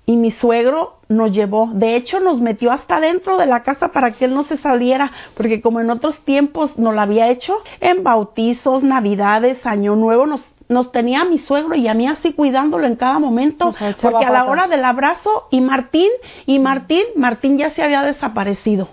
y 0.06 0.16
mi 0.16 0.30
suegro 0.30 0.98
nos 1.08 1.32
llevó. 1.32 1.70
De 1.72 1.96
hecho, 1.96 2.20
nos 2.20 2.40
metió 2.40 2.70
hasta 2.70 3.00
dentro 3.00 3.38
de 3.38 3.46
la 3.46 3.62
casa 3.64 3.88
para 3.88 4.12
que 4.12 4.26
él 4.26 4.34
no 4.34 4.42
se 4.44 4.56
saliera, 4.58 5.10
porque 5.36 5.60
como 5.60 5.80
en 5.80 5.90
otros 5.90 6.18
tiempos 6.20 6.78
no 6.78 6.92
lo 6.92 7.00
había 7.00 7.28
hecho, 7.28 7.56
en 7.80 8.04
bautizos, 8.04 8.82
navidades, 8.82 9.64
año 9.66 9.96
nuevo, 9.96 10.26
nos, 10.26 10.44
nos 10.68 10.92
tenía 10.92 11.22
a 11.22 11.24
mi 11.24 11.38
suegro 11.38 11.74
y 11.74 11.88
a 11.88 11.94
mí 11.94 12.06
así 12.06 12.32
cuidándolo 12.32 12.86
en 12.86 12.96
cada 12.96 13.18
momento, 13.18 13.68
O 13.68 13.72
sea, 13.72 13.90
echaba 13.90 14.12
porque 14.12 14.26
a 14.26 14.30
la 14.30 14.44
hora 14.44 14.66
del 14.66 14.84
abrazo 14.84 15.46
y 15.50 15.60
Martín, 15.60 16.10
y 16.46 16.58
Martín, 16.58 17.04
Martín 17.16 17.58
ya 17.58 17.70
se 17.70 17.82
había 17.82 18.02
desaparecido, 18.02 18.88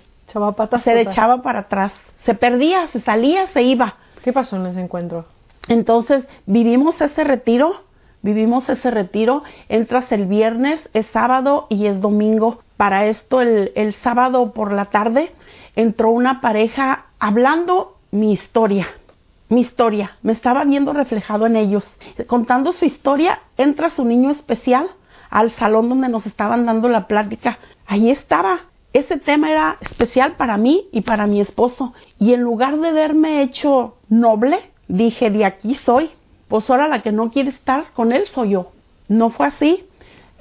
patas 0.55 0.83
se 0.83 0.99
echaba 1.01 1.41
para 1.41 1.61
atrás, 1.61 1.93
se 2.25 2.33
perdía, 2.35 2.87
se 2.89 3.01
salía, 3.01 3.47
se 3.47 3.63
iba. 3.63 3.95
¿Qué 4.23 4.33
pasó 4.33 4.55
en 4.57 4.67
ese 4.67 4.81
encuentro? 4.81 5.25
Entonces, 5.67 6.25
vivimos 6.45 6.99
ese 7.01 7.23
retiro, 7.23 7.81
vivimos 8.21 8.69
ese 8.69 8.91
retiro, 8.91 9.43
entras 9.69 10.11
el 10.11 10.25
viernes, 10.25 10.79
es 10.93 11.05
sábado 11.07 11.67
y 11.69 11.87
es 11.87 11.99
domingo. 12.01 12.59
Para 12.77 13.05
esto, 13.05 13.41
el, 13.41 13.71
el 13.75 13.93
sábado 13.95 14.53
por 14.53 14.71
la 14.71 14.85
tarde, 14.85 15.31
entró 15.75 16.09
una 16.09 16.41
pareja 16.41 17.05
hablando 17.19 17.97
mi 18.11 18.33
historia, 18.33 18.87
mi 19.51 19.61
historia, 19.61 20.15
me 20.23 20.31
estaba 20.31 20.63
viendo 20.63 20.93
reflejado 20.93 21.45
en 21.45 21.57
ellos. 21.57 21.85
Contando 22.25 22.71
su 22.71 22.85
historia, 22.85 23.41
entra 23.57 23.89
su 23.89 24.05
niño 24.05 24.31
especial 24.31 24.87
al 25.29 25.51
salón 25.51 25.89
donde 25.89 26.07
nos 26.07 26.25
estaban 26.25 26.65
dando 26.65 26.87
la 26.87 27.05
plática. 27.05 27.59
Ahí 27.85 28.09
estaba. 28.09 28.61
Ese 28.93 29.17
tema 29.17 29.51
era 29.51 29.77
especial 29.81 30.37
para 30.37 30.55
mí 30.55 30.87
y 30.93 31.01
para 31.01 31.27
mi 31.27 31.41
esposo. 31.41 31.93
Y 32.17 32.33
en 32.33 32.41
lugar 32.41 32.79
de 32.79 32.93
verme 32.93 33.41
hecho 33.41 33.97
noble, 34.07 34.71
dije, 34.87 35.29
de 35.29 35.43
aquí 35.43 35.75
soy. 35.75 36.11
Pues 36.47 36.69
ahora 36.69 36.87
la 36.87 37.01
que 37.01 37.11
no 37.11 37.29
quiere 37.29 37.49
estar 37.49 37.91
con 37.91 38.13
él 38.13 38.27
soy 38.27 38.51
yo. 38.51 38.71
No 39.09 39.31
fue 39.31 39.47
así. 39.47 39.83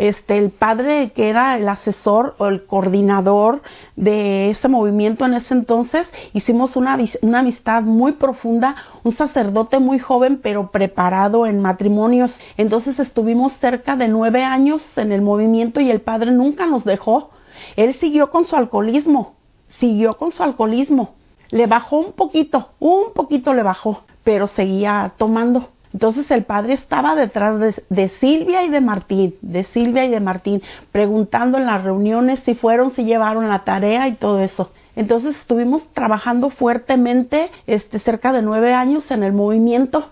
Este, 0.01 0.39
el 0.39 0.49
padre 0.49 1.11
que 1.11 1.29
era 1.29 1.59
el 1.59 1.69
asesor 1.69 2.35
o 2.39 2.47
el 2.47 2.65
coordinador 2.65 3.61
de 3.97 4.49
ese 4.49 4.67
movimiento 4.67 5.27
en 5.27 5.35
ese 5.35 5.53
entonces, 5.53 6.09
hicimos 6.33 6.75
una, 6.75 6.99
una 7.21 7.41
amistad 7.41 7.83
muy 7.83 8.13
profunda, 8.13 8.77
un 9.05 9.13
sacerdote 9.13 9.79
muy 9.79 9.99
joven 9.99 10.41
pero 10.43 10.71
preparado 10.71 11.45
en 11.45 11.61
matrimonios. 11.61 12.41
Entonces 12.57 12.99
estuvimos 12.99 13.53
cerca 13.59 13.95
de 13.95 14.09
nueve 14.09 14.43
años 14.43 14.97
en 14.97 15.13
el 15.13 15.21
movimiento 15.21 15.83
y 15.83 15.91
el 15.91 16.01
padre 16.01 16.31
nunca 16.31 16.65
nos 16.65 16.85
dejó. 16.85 17.29
Él 17.77 17.93
siguió 17.97 18.31
con 18.31 18.47
su 18.47 18.57
alcoholismo, 18.57 19.35
siguió 19.81 20.15
con 20.15 20.33
su 20.33 20.43
alcoholismo. 20.43 21.11
Le 21.51 21.67
bajó 21.67 21.99
un 21.99 22.13
poquito, 22.13 22.71
un 22.81 23.13
poquito 23.15 23.53
le 23.53 23.63
bajó, 23.63 24.05
pero 24.25 24.49
seguía 24.49 25.13
tomando. 25.19 25.69
Entonces 25.93 26.31
el 26.31 26.45
padre 26.45 26.75
estaba 26.75 27.15
detrás 27.15 27.59
de, 27.59 27.75
de 27.89 28.09
Silvia 28.21 28.65
y 28.65 28.69
de 28.69 28.81
Martín, 28.81 29.35
de 29.43 29.65
Silvia 29.65 30.05
y 30.05 30.11
de 30.11 30.21
Martín, 30.21 30.63
preguntando 30.93 31.59
en 31.59 31.67
las 31.67 31.83
reuniones 31.83 32.41
si 32.41 32.55
fueron, 32.55 32.93
si 32.93 33.05
llevaron 33.05 33.49
la 33.49 33.65
tarea 33.65 34.09
y 34.09 34.15
todo 34.15 34.41
eso. 34.41 34.71
Entonces 34.97 35.37
estuvimos 35.37 35.83
trabajando 35.95 36.51
fuertemente, 36.51 37.51
este, 37.67 37.99
cerca 38.01 38.33
de 38.33 38.43
nueve 38.43 38.75
años 38.75 39.11
en 39.11 39.23
el 39.23 39.33
movimiento. 39.33 40.11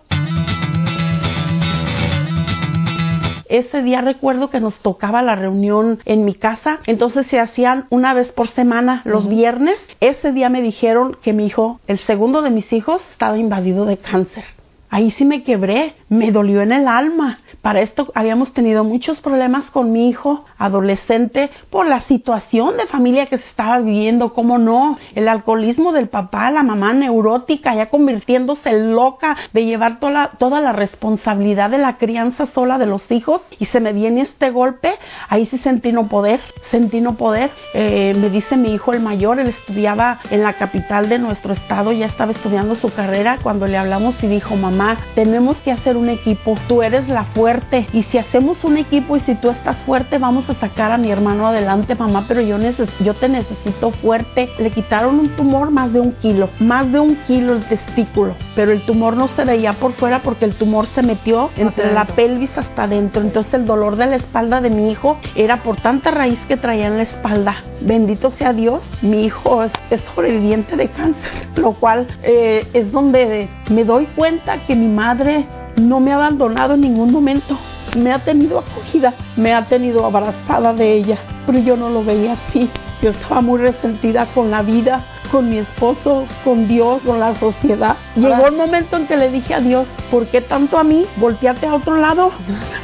Ese 3.49 3.82
día 3.82 4.02
recuerdo 4.02 4.50
que 4.50 4.61
nos 4.61 4.78
tocaba 4.80 5.23
la 5.23 5.35
reunión 5.35 6.00
en 6.04 6.25
mi 6.26 6.35
casa, 6.35 6.80
entonces 6.87 7.26
se 7.28 7.40
hacían 7.40 7.87
una 7.88 8.12
vez 8.12 8.30
por 8.32 8.49
semana 8.49 9.00
los 9.04 9.26
viernes. 9.26 9.78
Ese 10.00 10.32
día 10.32 10.50
me 10.50 10.61
dijeron 10.61 11.16
que 11.23 11.32
mi 11.32 11.47
hijo, 11.47 11.80
el 11.87 11.99
segundo 12.00 12.42
de 12.42 12.50
mis 12.50 12.70
hijos, 12.73 13.02
estaba 13.11 13.38
invadido 13.38 13.87
de 13.87 13.97
cáncer. 13.97 14.44
Ahí 14.90 15.11
sí 15.11 15.25
me 15.25 15.42
quebré, 15.42 15.95
me 16.09 16.33
dolió 16.33 16.62
en 16.62 16.73
el 16.73 16.88
alma. 16.88 17.38
Para 17.61 17.80
esto 17.80 18.09
habíamos 18.14 18.52
tenido 18.54 18.85
muchos 18.85 19.21
problemas 19.21 19.71
con 19.71 19.92
mi 19.92 20.09
hijo 20.09 20.45
adolescente 20.57 21.50
por 21.71 21.87
la 21.87 22.00
situación 22.02 22.76
de 22.76 22.87
familia 22.87 23.26
que 23.26 23.38
se 23.38 23.47
estaba 23.47 23.78
viviendo, 23.80 24.33
cómo 24.33 24.59
no, 24.59 24.97
el 25.14 25.28
alcoholismo 25.28 25.92
del 25.92 26.09
papá, 26.09 26.50
la 26.50 26.62
mamá 26.62 26.95
neurótica, 26.95 27.75
ya 27.75 27.90
convirtiéndose 27.90 28.73
loca 28.73 29.37
de 29.52 29.66
llevar 29.66 29.99
toda 29.99 30.12
la, 30.12 30.30
toda 30.38 30.61
la 30.61 30.73
responsabilidad 30.73 31.68
de 31.71 31.78
la 31.78 31.99
crianza 31.99 32.47
sola 32.47 32.78
de 32.78 32.86
los 32.86 33.10
hijos 33.10 33.43
y 33.58 33.67
se 33.67 33.80
me 33.80 33.93
viene 33.93 34.23
este 34.23 34.50
golpe, 34.50 34.95
ahí 35.28 35.45
sí 35.47 35.58
sentí 35.58 35.93
no 35.93 36.08
poder, 36.08 36.41
sentí 36.71 37.00
no 37.00 37.17
poder. 37.17 37.50
Eh, 37.75 38.15
me 38.17 38.30
dice 38.30 38.56
mi 38.56 38.73
hijo 38.73 38.93
el 38.93 39.00
mayor, 39.00 39.41
él 39.41 39.49
estudiaba 39.49 40.21
en 40.30 40.43
la 40.43 40.54
capital 40.54 41.08
de 41.08 41.19
nuestro 41.19 41.52
estado, 41.52 41.93
ya 41.93 42.06
estaba 42.06 42.32
estudiando 42.32 42.75
su 42.75 42.93
carrera 42.95 43.39
cuando 43.43 43.67
le 43.67 43.76
hablamos 43.76 44.23
y 44.23 44.28
dijo, 44.28 44.56
mamá, 44.56 44.77
tenemos 45.14 45.56
que 45.58 45.73
hacer 45.73 45.97
un 45.97 46.08
equipo, 46.08 46.56
tú 46.69 46.82
eres 46.82 47.08
la 47.08 47.25
fuerte. 47.25 47.86
Y 47.93 48.02
si 48.04 48.19
hacemos 48.19 48.64
un 48.64 48.76
equipo 48.76 49.17
y 49.17 49.21
si 49.21 49.34
tú 49.34 49.50
estás 49.50 49.84
fuerte 49.84 50.19
vamos 50.19 50.49
a 50.49 50.54
sacar 50.54 50.93
a 50.93 50.99
mi 50.99 51.10
hermano 51.10 51.47
adelante, 51.49 51.95
mamá, 51.95 52.25
pero 52.28 52.41
yo, 52.41 52.58
neces 52.58 52.88
yo 53.00 53.14
te 53.14 53.28
necesito 53.28 53.91
fuerte. 53.93 54.49
Le 54.58 54.71
quitaron 54.71 55.19
un 55.19 55.30
tumor 55.36 55.71
más 55.71 55.93
de 55.93 56.00
un 56.00 56.12
kilo, 56.12 56.49
más 56.60 56.91
de 56.93 57.00
un 57.00 57.17
kilo 57.26 57.54
el 57.54 57.64
testículo, 57.64 58.34
pero 58.54 58.73
el 58.73 58.82
tumor 58.82 59.17
no 59.17 59.28
se 59.28 59.45
veía 59.45 59.75
por 59.75 59.93
fuera 59.93 60.23
porque 60.23 60.45
el 60.45 60.54
tumor 60.54 60.86
se 60.95 61.02
metió 61.02 61.50
entre 61.56 61.93
la 61.93 62.04
pelvis 62.04 62.56
hasta 62.56 62.84
adentro, 62.84 63.23
entonces 63.23 63.52
el 63.54 63.67
dolor 63.67 63.97
de 63.97 64.06
la 64.06 64.17
espalda 64.17 64.60
de 64.60 64.71
mi 64.71 64.91
hijo 64.91 65.19
era 65.34 65.62
por 65.62 65.80
tanta 65.80 66.10
raíz 66.10 66.38
que 66.49 66.56
traía 66.56 66.86
en 66.86 66.97
la 66.99 67.02
espalda. 67.04 67.56
Bendito 67.80 68.30
sea 68.32 68.52
Dios, 68.52 68.88
mi 69.02 69.25
hijo 69.25 69.64
es, 69.64 69.73
es 69.91 70.00
sobreviviente 70.14 70.76
de 70.76 70.88
cáncer, 70.88 71.49
lo 71.56 71.73
cual 71.73 72.06
eh, 72.23 72.67
es 72.73 72.91
donde 72.93 73.49
me 73.71 73.84
doy 73.84 74.06
cuenta 74.17 74.58
que 74.69 74.76
mi 74.76 74.87
madre 74.87 75.47
no 75.76 75.99
me 75.99 76.13
ha 76.13 76.17
abandonado 76.17 76.75
en 76.75 76.83
ningún 76.83 77.11
momento. 77.11 77.59
Me 77.97 78.13
ha 78.13 78.23
tenido 78.23 78.59
acogida, 78.59 79.15
me 79.37 79.54
ha 79.54 79.65
tenido 79.65 80.04
abrazada 80.04 80.75
de 80.75 80.93
ella, 80.93 81.17
pero 81.47 81.59
yo 81.59 81.75
no 81.75 81.89
lo 81.89 82.04
veía 82.04 82.35
así. 82.35 82.69
Yo 83.00 83.11
estaba 83.11 83.41
muy 83.41 83.59
resentida 83.59 84.26
con 84.35 84.50
la 84.50 84.61
vida, 84.61 85.04
con 85.31 85.49
mi 85.49 85.59
esposo, 85.59 86.26
con 86.45 86.69
Dios, 86.69 87.00
con 87.02 87.19
la 87.19 87.35
sociedad. 87.35 87.97
Llegó 88.15 88.47
el 88.47 88.57
momento 88.57 88.97
en 88.97 89.07
que 89.07 89.17
le 89.17 89.31
dije 89.31 89.54
a 89.54 89.61
Dios, 89.61 89.89
¿por 90.11 90.26
qué 90.26 90.43
tanto 90.43 90.78
a 90.78 90.85
mí? 90.85 91.07
Volteate 91.17 91.67
a 91.67 91.75
otro 91.75 91.97
lado. 91.97 92.31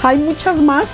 Hay 0.03 0.19
muchas 0.19 0.57
más. 0.57 0.87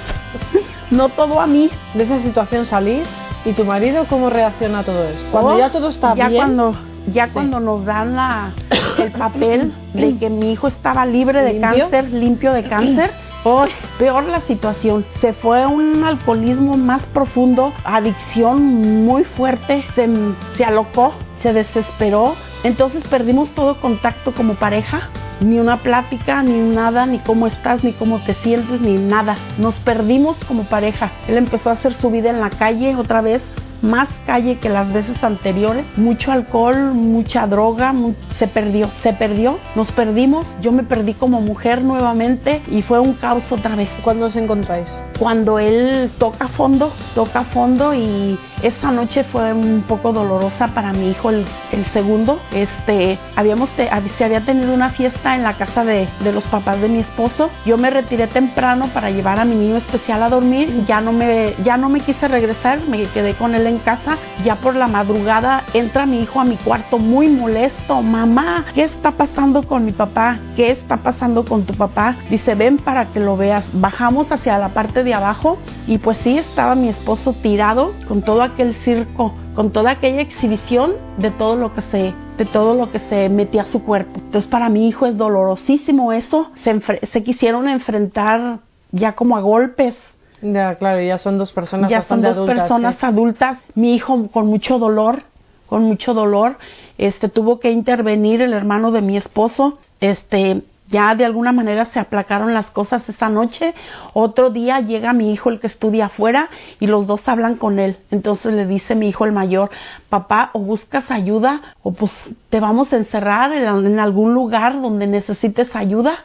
No 0.90 1.09
todo 1.11 1.40
a 1.40 1.46
mí. 1.46 1.70
De 1.94 2.03
esa 2.03 2.20
situación 2.20 2.66
salís 2.66 3.09
y 3.44 3.53
tu 3.53 3.64
marido 3.64 4.07
cómo 4.09 4.29
reacciona 4.29 4.81
a 4.81 4.83
todo 4.83 5.05
eso. 5.05 5.24
Cuando 5.31 5.55
Oh, 5.55 5.59
ya 5.59 5.70
todo 5.70 5.90
está 5.90 6.16
ya 6.16 6.26
bien. 6.29 6.40
Cuando, 6.40 6.74
ya 7.12 7.26
Sí. 7.26 7.32
cuando 7.34 7.60
nos 7.60 7.84
dan 7.84 8.14
la, 8.16 8.50
el 8.98 9.10
papel 9.12 9.72
de 9.94 10.16
que 10.18 10.30
mi 10.30 10.52
hijo 10.52 10.68
estaba 10.68 11.06
libre 11.06 11.42
de 11.42 11.54
¿Limpio? 11.54 11.90
cáncer, 11.90 12.12
limpio 12.12 12.52
de 12.52 12.62
cáncer, 12.64 13.10
oh, 13.44 13.64
peor 13.98 14.24
la 14.24 14.40
situación. 14.42 15.04
Se 15.20 15.32
fue 15.32 15.66
un 15.66 16.04
alcoholismo 16.04 16.76
más 16.76 17.02
profundo, 17.06 17.72
adicción 17.84 19.04
muy 19.04 19.24
fuerte, 19.24 19.84
se, 19.94 20.08
se 20.56 20.64
alocó, 20.64 21.12
se 21.40 21.52
desesperó. 21.52 22.34
Entonces 22.62 23.02
perdimos 23.08 23.50
todo 23.52 23.80
contacto 23.80 24.32
como 24.32 24.54
pareja. 24.54 25.08
Ni 25.40 25.58
una 25.58 25.78
plática, 25.78 26.42
ni 26.42 26.52
nada, 26.60 27.06
ni 27.06 27.18
cómo 27.20 27.46
estás, 27.46 27.82
ni 27.82 27.92
cómo 27.94 28.18
te 28.24 28.34
sientes, 28.34 28.82
ni 28.82 28.98
nada. 28.98 29.38
Nos 29.56 29.78
perdimos 29.80 30.36
como 30.44 30.64
pareja. 30.64 31.12
Él 31.28 31.38
empezó 31.38 31.70
a 31.70 31.72
hacer 31.72 31.94
su 31.94 32.10
vida 32.10 32.28
en 32.28 32.40
la 32.40 32.50
calle 32.50 32.94
otra 32.94 33.22
vez, 33.22 33.40
más 33.82 34.08
calle 34.26 34.58
que 34.58 34.68
las 34.68 34.92
veces 34.92 35.22
anteriores, 35.22 35.86
mucho 35.96 36.32
alcohol, 36.32 36.92
mucha 36.94 37.46
droga, 37.46 37.94
se 38.38 38.46
perdió, 38.46 38.90
se 39.02 39.12
perdió, 39.12 39.58
nos 39.74 39.92
perdimos, 39.92 40.46
yo 40.60 40.72
me 40.72 40.84
perdí 40.84 41.14
como 41.14 41.40
mujer 41.40 41.82
nuevamente 41.82 42.62
y 42.70 42.82
fue 42.82 43.00
un 43.00 43.14
caos 43.14 43.50
otra 43.52 43.76
vez. 43.76 43.88
¿Cuándo 44.02 44.26
os 44.26 44.36
encontráis? 44.36 44.90
Cuando 45.20 45.59
él 45.59 46.11
toca 46.16 46.48
fondo, 46.48 46.94
toca 47.14 47.44
fondo 47.44 47.92
y 47.92 48.38
esta 48.62 48.90
noche 48.90 49.22
fue 49.24 49.52
un 49.52 49.85
poco 49.87 50.14
dolorosa 50.14 50.68
para 50.68 50.94
mi 50.94 51.11
hijo, 51.11 51.28
el, 51.28 51.44
el 51.72 51.85
segundo. 51.92 52.40
Este, 52.52 53.18
habíamos 53.37 53.68
se 53.76 54.24
había 54.24 54.40
tenido 54.46 54.72
una 54.72 54.90
fiesta 54.90 55.35
en 55.35 55.42
la 55.42 55.59
casa 55.59 55.85
de, 55.85 56.09
de 56.24 56.33
los 56.33 56.42
papás 56.44 56.80
de 56.80 56.88
mi 56.88 57.00
esposo. 57.00 57.50
Yo 57.66 57.76
me 57.76 57.90
retiré 57.90 58.28
temprano 58.28 58.88
para 58.94 59.11
llevar 59.11 59.38
a 59.38 59.44
mi 59.44 59.56
niño 59.56 59.76
especial 59.76 60.22
a 60.22 60.30
dormir. 60.30 60.85
Ya 60.87 61.02
no 61.02 61.12
me, 61.12 61.54
ya 61.64 61.76
no 61.76 61.90
me 61.90 62.00
quise 62.00 62.26
regresar, 62.26 62.80
me 62.88 63.04
quedé 63.11 63.35
con 63.35 63.54
él 63.54 63.66
en 63.66 63.78
casa. 63.78 64.16
Ya 64.42 64.56
por 64.56 64.74
la 64.74 64.88
madrugada 64.88 65.64
entra 65.74 66.06
mi 66.06 66.22
hijo 66.22 66.40
a 66.40 66.44
mi 66.44 66.56
cuarto 66.56 66.98
muy 66.98 67.28
molesto. 67.28 68.00
Mamá, 68.00 68.64
¿qué 68.74 68.85
está 68.85 69.11
pasando 69.11 69.64
con 69.64 69.85
mi 69.85 69.92
papá? 69.92 70.38
¿Qué 70.56 70.70
está 70.70 70.96
pasando 70.96 71.44
con 71.44 71.64
tu 71.64 71.74
papá? 71.74 72.16
Dice, 72.30 72.54
ven 72.54 72.78
para 72.78 73.06
que 73.12 73.20
lo 73.20 73.37
veas. 73.37 73.64
Bajamos 73.74 74.33
hacia 74.33 74.56
la 74.56 74.70
parte 74.70 75.04
de 75.04 75.10
abajo 75.12 75.59
y 75.87 75.99
pues 75.99 76.18
sí 76.18 76.38
estaba 76.38 76.75
mi 76.75 76.88
esposo 76.88 77.33
tirado 77.42 77.92
con 78.09 78.23
todo 78.23 78.42
aquel 78.42 78.75
circo, 78.77 79.33
con 79.55 79.70
toda 79.73 79.92
aquella 79.92 80.20
exhibición 80.23 80.92
de 81.18 81.31
todo 81.31 81.57
lo 81.57 81.75
que 81.75 81.83
se 81.83 82.14
de 82.38 82.46
todo 82.46 82.75
lo 82.75 82.90
que 82.90 83.01
se 83.01 83.29
metía 83.29 83.62
a 83.62 83.66
su 83.68 83.85
cuerpo. 83.85 84.12
Entonces 84.16 84.51
para 84.51 84.70
mi 84.70 84.88
hijo 84.88 85.05
es 85.05 85.16
dolorosísimo 85.18 86.12
eso. 86.12 86.51
Se, 86.64 86.79
se 87.07 87.23
quisieron 87.23 87.68
enfrentar 87.68 88.61
ya 88.92 89.12
como 89.12 89.37
a 89.37 89.40
golpes, 89.40 89.94
Ya, 90.40 90.75
claro, 90.75 91.03
ya 91.03 91.18
son 91.18 91.37
dos 91.37 91.53
personas 91.53 91.90
ya 91.90 92.01
son 92.03 92.23
dos 92.23 92.33
adultas. 92.33 92.57
personas 92.57 92.96
sí. 92.99 93.05
adultas. 93.07 93.59
Mi 93.75 93.94
hijo 93.94 94.29
con 94.29 94.46
mucho 94.46 94.79
dolor, 94.79 95.23
con 95.66 95.83
mucho 95.85 96.14
dolor, 96.14 96.57
este 96.96 97.29
tuvo 97.29 97.61
que 97.61 97.70
intervenir 97.73 98.40
el 98.40 98.55
hermano 98.55 98.90
de 98.90 99.03
mi 99.03 99.18
esposo. 99.18 99.79
Este 100.01 100.62
Ya 100.90 101.14
de 101.14 101.24
alguna 101.24 101.53
manera 101.53 101.87
se 101.87 102.00
aplacaron 102.00 102.53
las 102.53 102.66
cosas 102.66 103.09
esa 103.09 103.29
noche. 103.29 103.74
Otro 104.12 104.50
día 104.50 104.81
llega 104.81 105.12
mi 105.12 105.33
hijo, 105.33 105.48
el 105.50 105.61
que 105.61 105.68
estudia 105.68 106.07
afuera, 106.07 106.48
y 106.81 106.87
los 106.87 107.07
dos 107.07 107.26
hablan 107.29 107.57
con 107.57 107.79
él. 107.79 107.96
Entonces 108.11 108.53
le 108.53 108.66
dice 108.66 108.94
mi 108.94 109.09
hijo 109.09 109.24
el 109.24 109.33
mayor, 109.33 109.70
papá, 110.09 110.50
o 110.53 110.61
buscas 110.61 111.11
ayuda, 111.11 111.61
o 111.83 111.92
pues 111.92 112.12
te 112.48 112.61
vamos 112.61 112.92
a 112.92 112.96
encerrar 112.96 113.53
en, 113.53 113.87
en 113.87 114.00
algún 114.00 114.35
lugar 114.35 114.81
donde 114.81 115.07
necesites 115.07 115.74
ayuda. 115.76 116.24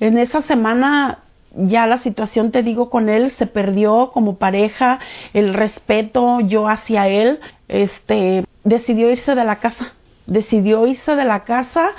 En 0.00 0.16
esa 0.16 0.42
semana 0.42 1.18
ya 1.54 1.86
la 1.86 1.98
situación, 1.98 2.52
te 2.52 2.62
digo, 2.62 2.88
con 2.88 3.08
él 3.08 3.32
se 3.32 3.46
perdió 3.46 4.10
como 4.12 4.36
pareja, 4.36 5.00
el 5.32 5.54
respeto 5.54 6.40
yo 6.40 6.68
hacia 6.68 7.08
él, 7.08 7.40
este, 7.68 8.44
decidió 8.64 9.10
irse 9.10 9.34
de 9.34 9.44
la 9.44 9.56
casa, 9.56 9.92
decidió 10.28 10.86
irse 10.86 11.16
de 11.16 11.24
la 11.24 11.44
casa 11.44 11.90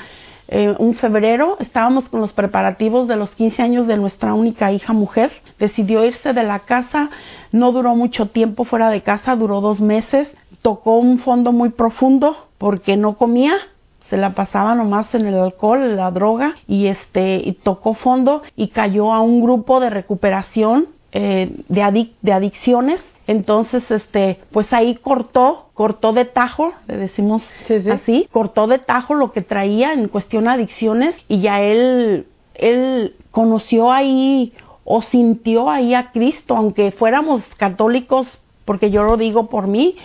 eh, 0.51 0.73
un 0.79 0.95
febrero, 0.95 1.57
estábamos 1.59 2.09
con 2.09 2.21
los 2.21 2.33
preparativos 2.33 3.07
de 3.07 3.15
los 3.15 3.35
15 3.35 3.61
años 3.61 3.85
de 3.85 3.97
nuestra 3.97 4.33
única 4.33 4.71
hija 4.71 4.93
mujer, 4.93 5.31
decidió 5.59 6.03
irse 6.03 6.33
de 6.33 6.41
la 6.41 6.61
casa, 6.61 7.11
no 7.51 7.71
duró 7.71 7.95
mucho 7.95 8.29
tiempo 8.29 8.63
fuera 8.63 8.89
de 8.89 9.03
casa, 9.03 9.35
duró 9.35 9.61
dos 9.61 9.79
meses, 9.79 10.27
tocó 10.63 10.97
un 10.97 11.19
fondo 11.19 11.51
muy 11.51 11.69
profundo 11.69 12.47
porque 12.57 12.97
no 12.97 13.15
comía, 13.15 13.53
se 14.09 14.17
la 14.17 14.33
pasaba 14.33 14.73
nomás 14.73 15.13
en 15.13 15.27
el 15.27 15.35
alcohol, 15.35 15.83
en 15.83 15.95
la 15.95 16.09
droga 16.09 16.55
y 16.67 16.87
este 16.87 17.55
tocó 17.61 17.93
fondo 17.93 18.41
y 18.55 18.69
cayó 18.69 19.13
a 19.13 19.21
un 19.21 19.41
grupo 19.43 19.79
de 19.79 19.91
recuperación 19.91 20.87
eh, 21.11 21.51
de, 21.67 22.09
de 22.23 22.33
adicciones. 22.33 23.03
Entonces, 23.29 23.83
este, 23.91 24.39
pues 24.51 24.73
ahí 24.73 24.95
cortó, 24.95 25.67
cortó 25.75 26.13
de 26.13 26.25
tajo, 26.25 26.73
le 26.87 26.97
decimos 26.97 27.43
Sí, 27.65 27.79
sí. 27.79 27.91
así, 27.91 28.27
cortó 28.31 28.65
de 28.65 28.79
tajo 28.79 29.13
lo 29.13 29.31
que 29.31 29.43
traía 29.43 29.93
en 29.93 30.07
cuestión 30.07 30.45
de 30.45 30.49
adicciones 30.49 31.15
y 31.27 31.39
ya 31.39 31.61
él, 31.61 32.25
él 32.55 33.13
conoció 33.29 33.91
ahí 33.91 34.51
o 34.83 35.03
sintió 35.03 35.69
ahí 35.69 35.93
a 35.93 36.09
Cristo, 36.11 36.57
aunque 36.57 36.89
fuéramos 36.89 37.43
católicos, 37.57 38.41
porque 38.65 38.89
yo 38.89 39.03
lo 39.03 39.15
digo 39.15 39.45
por 39.47 39.67
mí, 39.67 39.95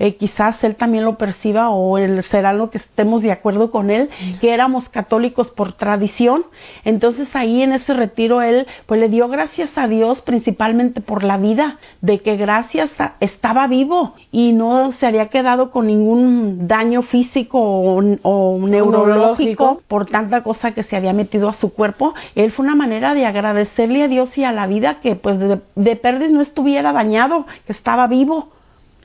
eh, 0.00 0.16
quizás 0.16 0.62
él 0.64 0.74
también 0.74 1.04
lo 1.04 1.18
perciba 1.18 1.68
o 1.70 1.98
él 1.98 2.24
será 2.24 2.52
lo 2.54 2.70
que 2.70 2.78
estemos 2.78 3.22
de 3.22 3.30
acuerdo 3.30 3.70
con 3.70 3.90
él, 3.90 4.08
que 4.40 4.52
éramos 4.52 4.88
católicos 4.88 5.50
por 5.50 5.74
tradición. 5.74 6.44
Entonces 6.84 7.28
ahí 7.36 7.62
en 7.62 7.72
ese 7.72 7.92
retiro 7.94 8.40
él 8.42 8.66
pues 8.86 8.98
le 8.98 9.10
dio 9.10 9.28
gracias 9.28 9.70
a 9.76 9.86
Dios 9.86 10.22
principalmente 10.22 11.02
por 11.02 11.22
la 11.22 11.36
vida, 11.36 11.78
de 12.00 12.20
que 12.20 12.36
gracias 12.36 12.90
a, 12.98 13.16
estaba 13.20 13.66
vivo 13.66 14.14
y 14.32 14.52
no 14.52 14.90
se 14.92 15.06
había 15.06 15.26
quedado 15.26 15.70
con 15.70 15.86
ningún 15.86 16.66
daño 16.66 17.02
físico 17.02 17.58
o, 17.60 17.98
o 18.22 18.58
neurológico 18.58 19.06
Neurológico. 19.06 19.82
por 19.86 20.06
tanta 20.06 20.42
cosa 20.42 20.72
que 20.72 20.82
se 20.82 20.96
había 20.96 21.12
metido 21.12 21.48
a 21.50 21.54
su 21.54 21.74
cuerpo. 21.74 22.14
Él 22.34 22.52
fue 22.52 22.64
una 22.64 22.74
manera 22.74 23.12
de 23.12 23.26
agradecerle 23.26 24.02
a 24.02 24.08
Dios 24.08 24.36
y 24.38 24.44
a 24.44 24.52
la 24.52 24.66
vida 24.66 25.00
que 25.02 25.14
pues 25.14 25.38
de, 25.38 25.60
de 25.74 25.96
perdiz 25.96 26.30
no 26.30 26.40
estuviera 26.40 26.92
dañado, 26.94 27.44
que 27.66 27.72
estaba 27.74 28.06
vivo. 28.06 28.48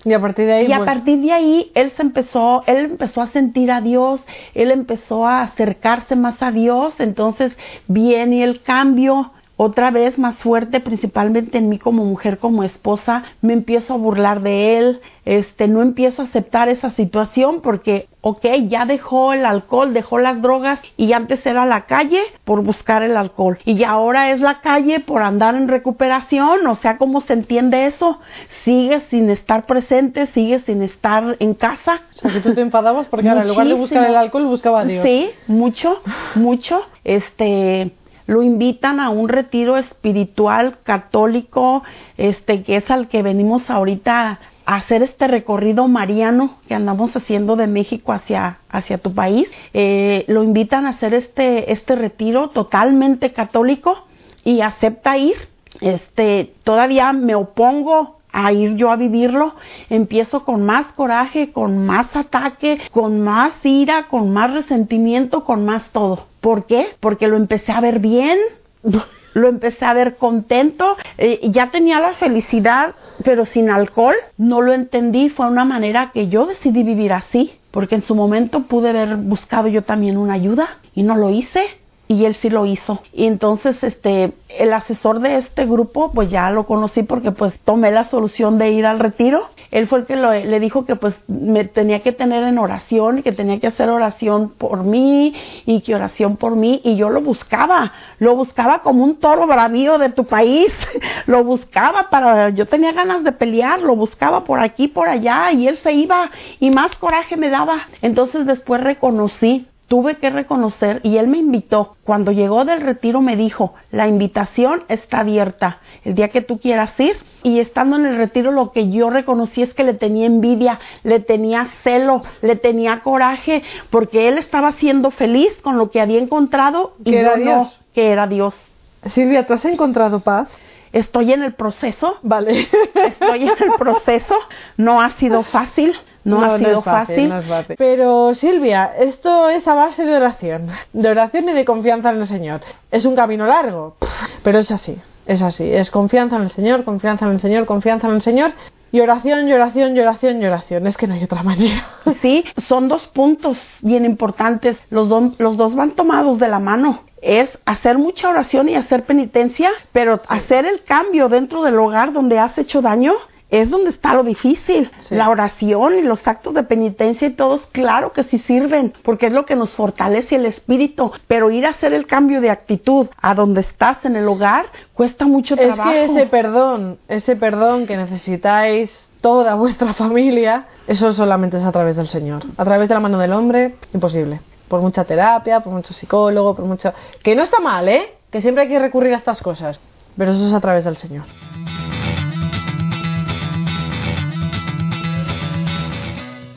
Y 0.06 0.14
a 0.14 0.20
partir 0.22 0.46
de 0.46 0.54
ahí, 0.54 0.68
Y 0.68 0.72
a 0.72 0.78
bueno, 0.78 0.94
partir 0.94 1.20
de 1.20 1.34
ahí 1.34 1.72
él 1.74 1.92
se 1.98 2.04
empezó, 2.04 2.64
él 2.68 2.78
empezó 2.92 3.24
a 3.24 3.28
sentir 3.28 3.72
a 3.72 3.82
Dios, 3.82 4.24
él 4.54 4.70
empezó 4.70 5.26
a 5.26 5.42
acercarse 5.42 6.16
más 6.16 6.42
a 6.44 6.52
Dios, 6.52 7.00
entonces 7.00 7.52
viene 7.88 8.44
el 8.44 8.62
cambio 8.62 9.32
otra 9.58 9.90
vez 9.92 10.18
más 10.18 10.36
fuerte, 10.38 10.80
principalmente 10.80 11.58
en 11.58 11.70
mí 11.70 11.80
como 11.80 12.04
mujer, 12.04 12.40
como 12.40 12.64
esposa, 12.64 13.24
me 13.42 13.54
empiezo 13.54 13.94
a 13.94 13.98
burlar 13.98 14.42
de 14.42 14.78
él, 14.78 15.02
este, 15.24 15.68
no 15.68 15.82
empiezo 15.82 16.22
a 16.22 16.26
aceptar 16.26 16.68
esa 16.70 16.92
situación 16.92 17.62
porque, 17.62 18.08
ok, 18.22 18.46
ya 18.68 18.86
dejó 18.86 19.34
el 19.34 19.46
alcohol, 19.46 19.94
dejó 19.94 20.20
las 20.20 20.42
drogas 20.42 20.80
y 20.98 21.14
antes 21.14 21.46
era 21.46 21.66
la 21.66 21.86
calle 21.86 22.22
por 22.44 22.64
buscar 22.64 23.02
el 23.02 23.16
alcohol 23.16 23.58
y 23.66 23.84
ahora 23.84 24.32
es 24.32 24.42
la 24.42 24.62
calle 24.62 25.00
por 25.00 25.24
andar 25.24 25.56
en 25.56 25.68
recuperación, 25.68 26.68
o 26.68 26.76
sea, 26.76 26.98
¿cómo 26.98 27.22
se 27.22 27.34
entiende 27.34 27.88
eso? 27.88 28.20
Sigue 28.66 29.02
sin 29.10 29.30
estar 29.30 29.66
presente, 29.66 30.28
sigue 30.28 30.60
sin 30.60 30.84
estar 30.84 31.38
en 31.40 31.54
casa. 31.54 32.02
o 32.12 32.14
sea, 32.14 32.32
que 32.32 32.42
tú 32.42 32.54
te 32.54 32.62
enfadabas 32.62 33.08
porque 33.08 33.30
ahora 33.30 33.44
en 33.44 33.48
lugar 33.48 33.68
de 33.68 33.74
buscar 33.74 34.06
el 34.06 34.16
alcohol, 34.16 34.46
buscaba 34.46 34.82
a 34.82 34.86
Dios. 34.86 35.04
Sí, 35.04 35.30
mucho, 35.48 36.02
mucho. 36.36 36.82
Este, 37.04 37.92
lo 38.28 38.42
invitan 38.42 39.00
a 39.00 39.10
un 39.10 39.30
retiro 39.30 39.78
espiritual 39.78 40.78
católico, 40.84 41.84
este, 42.18 42.64
que 42.64 42.78
es 42.78 42.90
al 42.90 43.08
que 43.08 43.22
venimos 43.22 43.70
ahorita 43.70 44.40
a 44.66 44.76
hacer 44.76 45.04
este 45.04 45.28
recorrido 45.28 45.88
mariano 45.88 46.58
que 46.68 46.74
andamos 46.74 47.16
haciendo 47.16 47.56
de 47.56 47.68
México 47.68 48.14
hacia, 48.14 48.60
hacia 48.70 48.98
tu 48.98 49.14
país. 49.14 49.50
Eh, 49.74 50.26
lo 50.28 50.44
invitan 50.44 50.86
a 50.86 50.90
hacer 50.90 51.14
este, 51.14 51.72
este 51.72 51.96
retiro 51.96 52.50
totalmente 52.50 53.32
católico 53.32 54.06
y 54.44 54.62
acepta 54.62 55.18
ir. 55.18 55.36
Este, 55.82 56.54
todavía 56.64 57.14
me 57.14 57.36
opongo 57.36 58.15
a 58.36 58.52
ir 58.52 58.76
yo 58.76 58.92
a 58.92 58.98
vivirlo, 58.98 59.56
empiezo 59.90 60.44
con 60.44 60.66
más 60.66 60.88
coraje, 60.94 61.54
con 61.54 61.86
más 61.86 62.14
ataque, 62.16 62.82
con 62.92 63.22
más 63.22 63.54
ira, 63.64 64.08
con 64.10 64.34
más 64.34 64.54
resentimiento, 64.54 65.46
con 65.46 65.64
más 65.64 65.88
todo. 65.90 66.26
¿Por 66.42 66.66
qué? 66.66 66.90
Porque 67.00 67.28
lo 67.28 67.38
empecé 67.38 67.72
a 67.72 67.80
ver 67.80 68.00
bien, 68.00 68.38
lo 69.34 69.48
empecé 69.48 69.86
a 69.86 69.94
ver 69.94 70.18
contento, 70.18 70.98
eh, 71.18 71.40
ya 71.44 71.72
tenía 71.72 72.02
la 72.02 72.14
felicidad, 72.14 72.96
pero 73.24 73.46
sin 73.46 73.70
alcohol, 73.70 74.16
no 74.38 74.62
lo 74.62 74.74
entendí, 74.74 75.30
fue 75.30 75.48
una 75.48 75.64
manera 75.64 76.12
que 76.14 76.28
yo 76.28 76.46
decidí 76.46 76.84
vivir 76.84 77.14
así, 77.14 77.54
porque 77.72 77.96
en 77.96 78.04
su 78.04 78.16
momento 78.16 78.64
pude 78.64 78.90
haber 78.90 79.16
buscado 79.16 79.70
yo 79.70 79.84
también 79.84 80.18
una 80.18 80.34
ayuda 80.34 80.80
y 80.94 81.04
no 81.04 81.16
lo 81.16 81.30
hice 81.30 81.64
y 82.08 82.26
él 82.26 82.36
sí 82.36 82.50
lo 82.50 82.66
hizo. 82.66 83.02
Y 83.14 83.26
entonces, 83.26 83.82
este, 83.84 84.34
el 84.50 84.74
asesor 84.74 85.20
de 85.20 85.38
este 85.38 85.66
grupo, 85.66 86.12
pues 86.12 86.30
ya 86.30 86.50
lo 86.52 86.66
conocí 86.66 87.04
porque 87.04 87.32
pues 87.32 87.58
tomé 87.66 87.92
la 87.92 88.06
solución 88.06 88.58
de 88.58 88.72
ir 88.72 88.86
al 88.86 89.00
retiro. 89.00 89.50
Él 89.72 89.88
fue 89.88 90.00
el 90.00 90.06
que 90.06 90.16
le 90.16 90.60
dijo 90.60 90.86
que 90.86 90.96
pues 90.96 91.16
me 91.28 91.66
tenía 91.66 92.02
que 92.02 92.12
tener 92.12 92.44
en 92.44 92.58
oración 92.58 93.24
que 93.24 93.32
tenía 93.32 93.60
que 93.60 93.68
hacer 93.68 93.90
oración 93.90 94.50
por 94.50 94.84
mí 94.84 95.34
y 95.66 95.82
que 95.82 95.96
oración 95.96 96.38
por 96.38 96.56
mí 96.56 96.82
y 96.84 96.96
yo 96.96 97.10
lo 97.10 97.22
buscaba, 97.22 97.92
lo 98.20 98.36
buscaba 98.36 98.80
como 98.80 99.04
un 99.04 99.18
toro 99.18 99.48
bravío 99.48 99.98
de 99.98 100.10
tu 100.10 100.26
país, 100.26 100.72
lo 101.26 101.44
buscaba 101.44 102.10
para, 102.10 102.50
yo 102.50 102.68
tenía 102.68 102.92
ganas 102.92 103.24
de 103.24 103.32
pelear, 103.32 103.82
lo 103.82 103.96
buscaba 103.96 104.44
por 104.44 104.60
aquí, 104.60 104.88
por 104.88 105.10
allá 105.10 105.52
y 105.52 105.68
él 105.68 105.78
se 105.84 105.94
iba 105.94 106.30
y 106.60 106.70
más 106.70 106.96
coraje 106.96 107.36
me 107.36 107.50
daba. 107.50 107.88
Entonces 108.02 108.46
después 108.46 108.82
reconocí 108.82 109.68
tuve 109.88 110.18
que 110.18 110.30
reconocer 110.30 111.00
y 111.04 111.18
él 111.18 111.28
me 111.28 111.38
invitó. 111.38 111.96
Cuando 112.04 112.32
llegó 112.32 112.66
del 112.66 112.82
retiro 112.82 113.22
me 113.22 113.36
dijo, 113.36 113.74
la 113.92 114.08
invitación 114.08 114.84
está 114.88 115.20
abierta. 115.20 115.80
El 116.04 116.16
día 116.16 116.30
que 116.30 116.42
tú 116.42 116.60
quieras 116.60 117.00
ir 117.00 117.16
y 117.44 117.60
estando 117.60 117.96
en 117.96 118.06
el 118.06 118.18
retiro 118.18 118.52
lo 118.52 118.72
que 118.72 118.90
yo 118.90 119.10
reconocí 119.10 119.62
es 119.62 119.74
que 119.74 119.84
le 119.84 119.94
tenía 119.94 120.26
envidia, 120.26 120.80
le 121.04 121.20
tenía 121.20 121.68
celo, 121.84 122.22
le 122.42 122.56
tenía 122.56 123.02
coraje 123.02 123.64
porque 123.90 124.28
él 124.28 124.38
estaba 124.38 124.74
siendo 124.74 125.12
feliz 125.12 125.54
con 125.62 125.78
lo 125.78 125.92
que 125.92 126.02
había 126.02 126.20
encontrado 126.20 126.94
y 127.04 127.16
era 127.16 127.38
yo 127.38 127.46
no, 127.46 127.72
que 127.94 128.12
era 128.12 128.28
Dios. 128.28 128.60
Silvia, 129.06 129.46
¿tú 129.46 129.54
has 129.54 129.66
encontrado 129.66 130.22
paz? 130.22 130.50
Estoy 130.92 131.34
en 131.34 131.44
el 131.44 131.54
proceso, 131.54 132.16
Vale. 132.24 132.68
estoy 132.94 133.44
en 133.44 133.50
el 133.50 133.74
proceso, 133.78 134.36
no 134.78 135.02
ha 135.02 135.12
sido 135.18 135.44
fácil, 135.44 135.94
no, 136.26 136.42
ha 136.44 136.58
sido 136.58 136.82
fácil, 136.82 137.30
no 137.30 137.42
fácil. 137.42 137.76
Pero 137.78 138.34
Silvia, 138.36 138.92
esto 139.00 139.50
es 139.50 139.68
a 139.68 139.74
base 139.76 140.06
de 140.06 140.16
oración, 140.16 140.68
de 140.92 141.10
oración 141.10 141.48
y 141.50 141.54
de 141.54 141.64
confianza 141.66 142.10
en 142.10 142.22
el 142.22 142.28
Señor. 142.28 142.62
Es 142.92 143.06
un 143.06 143.16
camino 143.16 143.46
largo, 143.46 143.96
pero 144.44 144.60
es 144.60 144.72
así, 144.72 144.98
es 145.26 145.42
así. 145.42 145.64
Es 145.72 145.90
confianza 145.92 146.36
en 146.36 146.44
el 146.44 146.52
Señor, 146.52 146.84
confianza 146.84 147.26
en 147.26 147.32
el 147.32 147.40
Señor, 147.40 147.66
confianza 147.66 148.08
en 148.08 148.16
el 148.16 148.22
Señor. 148.22 148.52
Y 148.92 149.02
oración, 149.02 149.50
y 149.50 149.54
oración, 149.54 149.94
y 149.96 150.00
oración. 150.46 150.88
Es 150.88 150.96
que 150.96 151.06
no 151.06 151.16
hay 151.16 151.24
otra 151.24 151.44
manera. 151.44 151.86
Sí, 152.22 152.46
son 152.68 152.88
dos 152.88 153.08
puntos 153.08 153.58
bien 153.82 154.06
importantes. 154.06 154.78
Los, 154.90 155.10
do- 155.10 155.34
los 155.38 155.58
dos 155.58 155.76
van 155.76 155.92
tomados 155.92 156.40
de 156.40 156.48
la 156.48 156.60
mano. 156.60 157.02
Es 157.22 157.50
hacer 157.66 157.98
mucha 157.98 158.30
oración 158.30 158.70
y 158.70 158.76
hacer 158.76 159.04
penitencia, 159.04 159.70
pero 159.92 160.22
hacer 160.30 160.66
el 160.66 160.84
cambio 160.84 161.28
dentro 161.28 161.64
del 161.64 161.78
hogar 161.78 162.14
donde 162.14 162.40
has 162.40 162.58
hecho 162.58 162.82
daño 162.82 163.14
es 163.50 163.70
donde 163.70 163.92
está 163.92 164.14
lo 164.14 164.24
difícil. 164.24 164.92
Sí. 165.02 165.16
La 165.16 165.30
oración 165.30 165.98
y 165.98 166.02
los 166.02 166.28
actos 166.28 166.54
de 166.54 166.64
penitencia 166.64 167.28
y 167.28 167.34
todos, 167.34 167.62
claro 167.72 168.12
que 168.12 168.24
sí 168.24 168.40
sirven, 168.40 168.94
porque 169.04 169.28
es 169.28 169.32
lo 169.34 169.46
que 169.46 169.56
nos 169.56 169.76
fortalece 169.76 170.36
el 170.36 170.46
espíritu. 170.46 171.12
Pero 171.28 171.52
ir 171.52 171.66
a 171.66 171.70
hacer 171.70 171.94
el 171.94 172.08
cambio 172.08 172.42
de 172.42 172.50
actitud 172.50 173.08
a 173.22 173.36
donde 173.36 173.62
estás 173.62 174.04
en 174.06 174.16
el 174.16 174.28
hogar 174.28 174.66
cuesta 174.94 175.26
mucho 175.26 175.56
Es 175.56 175.74
trabajo. 175.76 175.92
que 175.92 176.06
ese 176.06 176.26
perdón, 176.26 176.98
ese 177.08 177.36
perdón 177.36 177.86
que 177.88 177.98
necesitáis 177.98 179.10
toda 179.22 179.56
vuestra 179.56 179.94
familia, 179.96 180.66
eso 180.88 181.14
solamente 181.14 181.58
es 181.58 181.64
a 181.64 181.72
través 181.72 181.96
del 181.96 182.08
Señor. 182.08 182.44
A 182.58 182.64
través 182.66 182.88
de 182.90 182.94
la 182.96 183.00
mano 183.00 183.18
del 183.20 183.34
hombre, 183.34 183.76
imposible. 183.94 184.40
Por 184.68 184.82
mucha 184.82 185.04
terapia, 185.04 185.60
por 185.60 185.72
mucho 185.74 185.94
psicólogo, 185.94 186.56
por 186.56 186.66
mucho... 186.66 186.92
Que 187.24 187.36
no 187.36 187.44
está 187.44 187.60
mal, 187.60 187.88
¿eh? 187.88 188.16
Que 188.32 188.42
siempre 188.42 188.64
hay 188.64 188.70
que 188.70 188.80
recurrir 188.80 189.14
a 189.14 189.18
estas 189.18 189.42
cosas. 189.42 189.80
Pero 190.18 190.32
eso 190.32 190.46
es 190.48 190.54
a 190.54 190.60
través 190.60 190.86
del 190.86 190.98
Señor. 190.98 191.26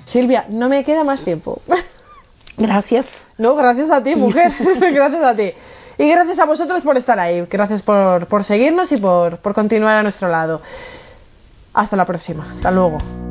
Silvia, 0.09 0.47
no 0.49 0.69
me 0.69 0.85
queda 0.85 1.05
más 1.05 1.23
tiempo. 1.23 1.61
Gracias. 2.57 3.07
No, 3.37 3.55
gracias 3.55 3.89
a 3.91 4.03
ti, 4.03 4.17
mujer. 4.17 4.53
gracias 4.93 5.23
a 5.25 5.37
ti. 5.37 5.53
Y 5.97 6.09
gracias 6.09 6.41
a 6.41 6.45
vosotros 6.45 6.83
por 6.83 6.97
estar 6.97 7.19
ahí. 7.21 7.47
Gracias 7.49 7.83
por, 7.83 8.27
por 8.27 8.43
seguirnos 8.43 8.91
y 8.91 8.97
por, 8.97 9.39
por 9.39 9.55
continuar 9.55 9.97
a 9.97 10.03
nuestro 10.03 10.29
lado. 10.29 10.61
Hasta 11.73 11.95
la 11.95 12.05
próxima. 12.05 12.55
Hasta 12.57 12.73
luego. 12.73 13.28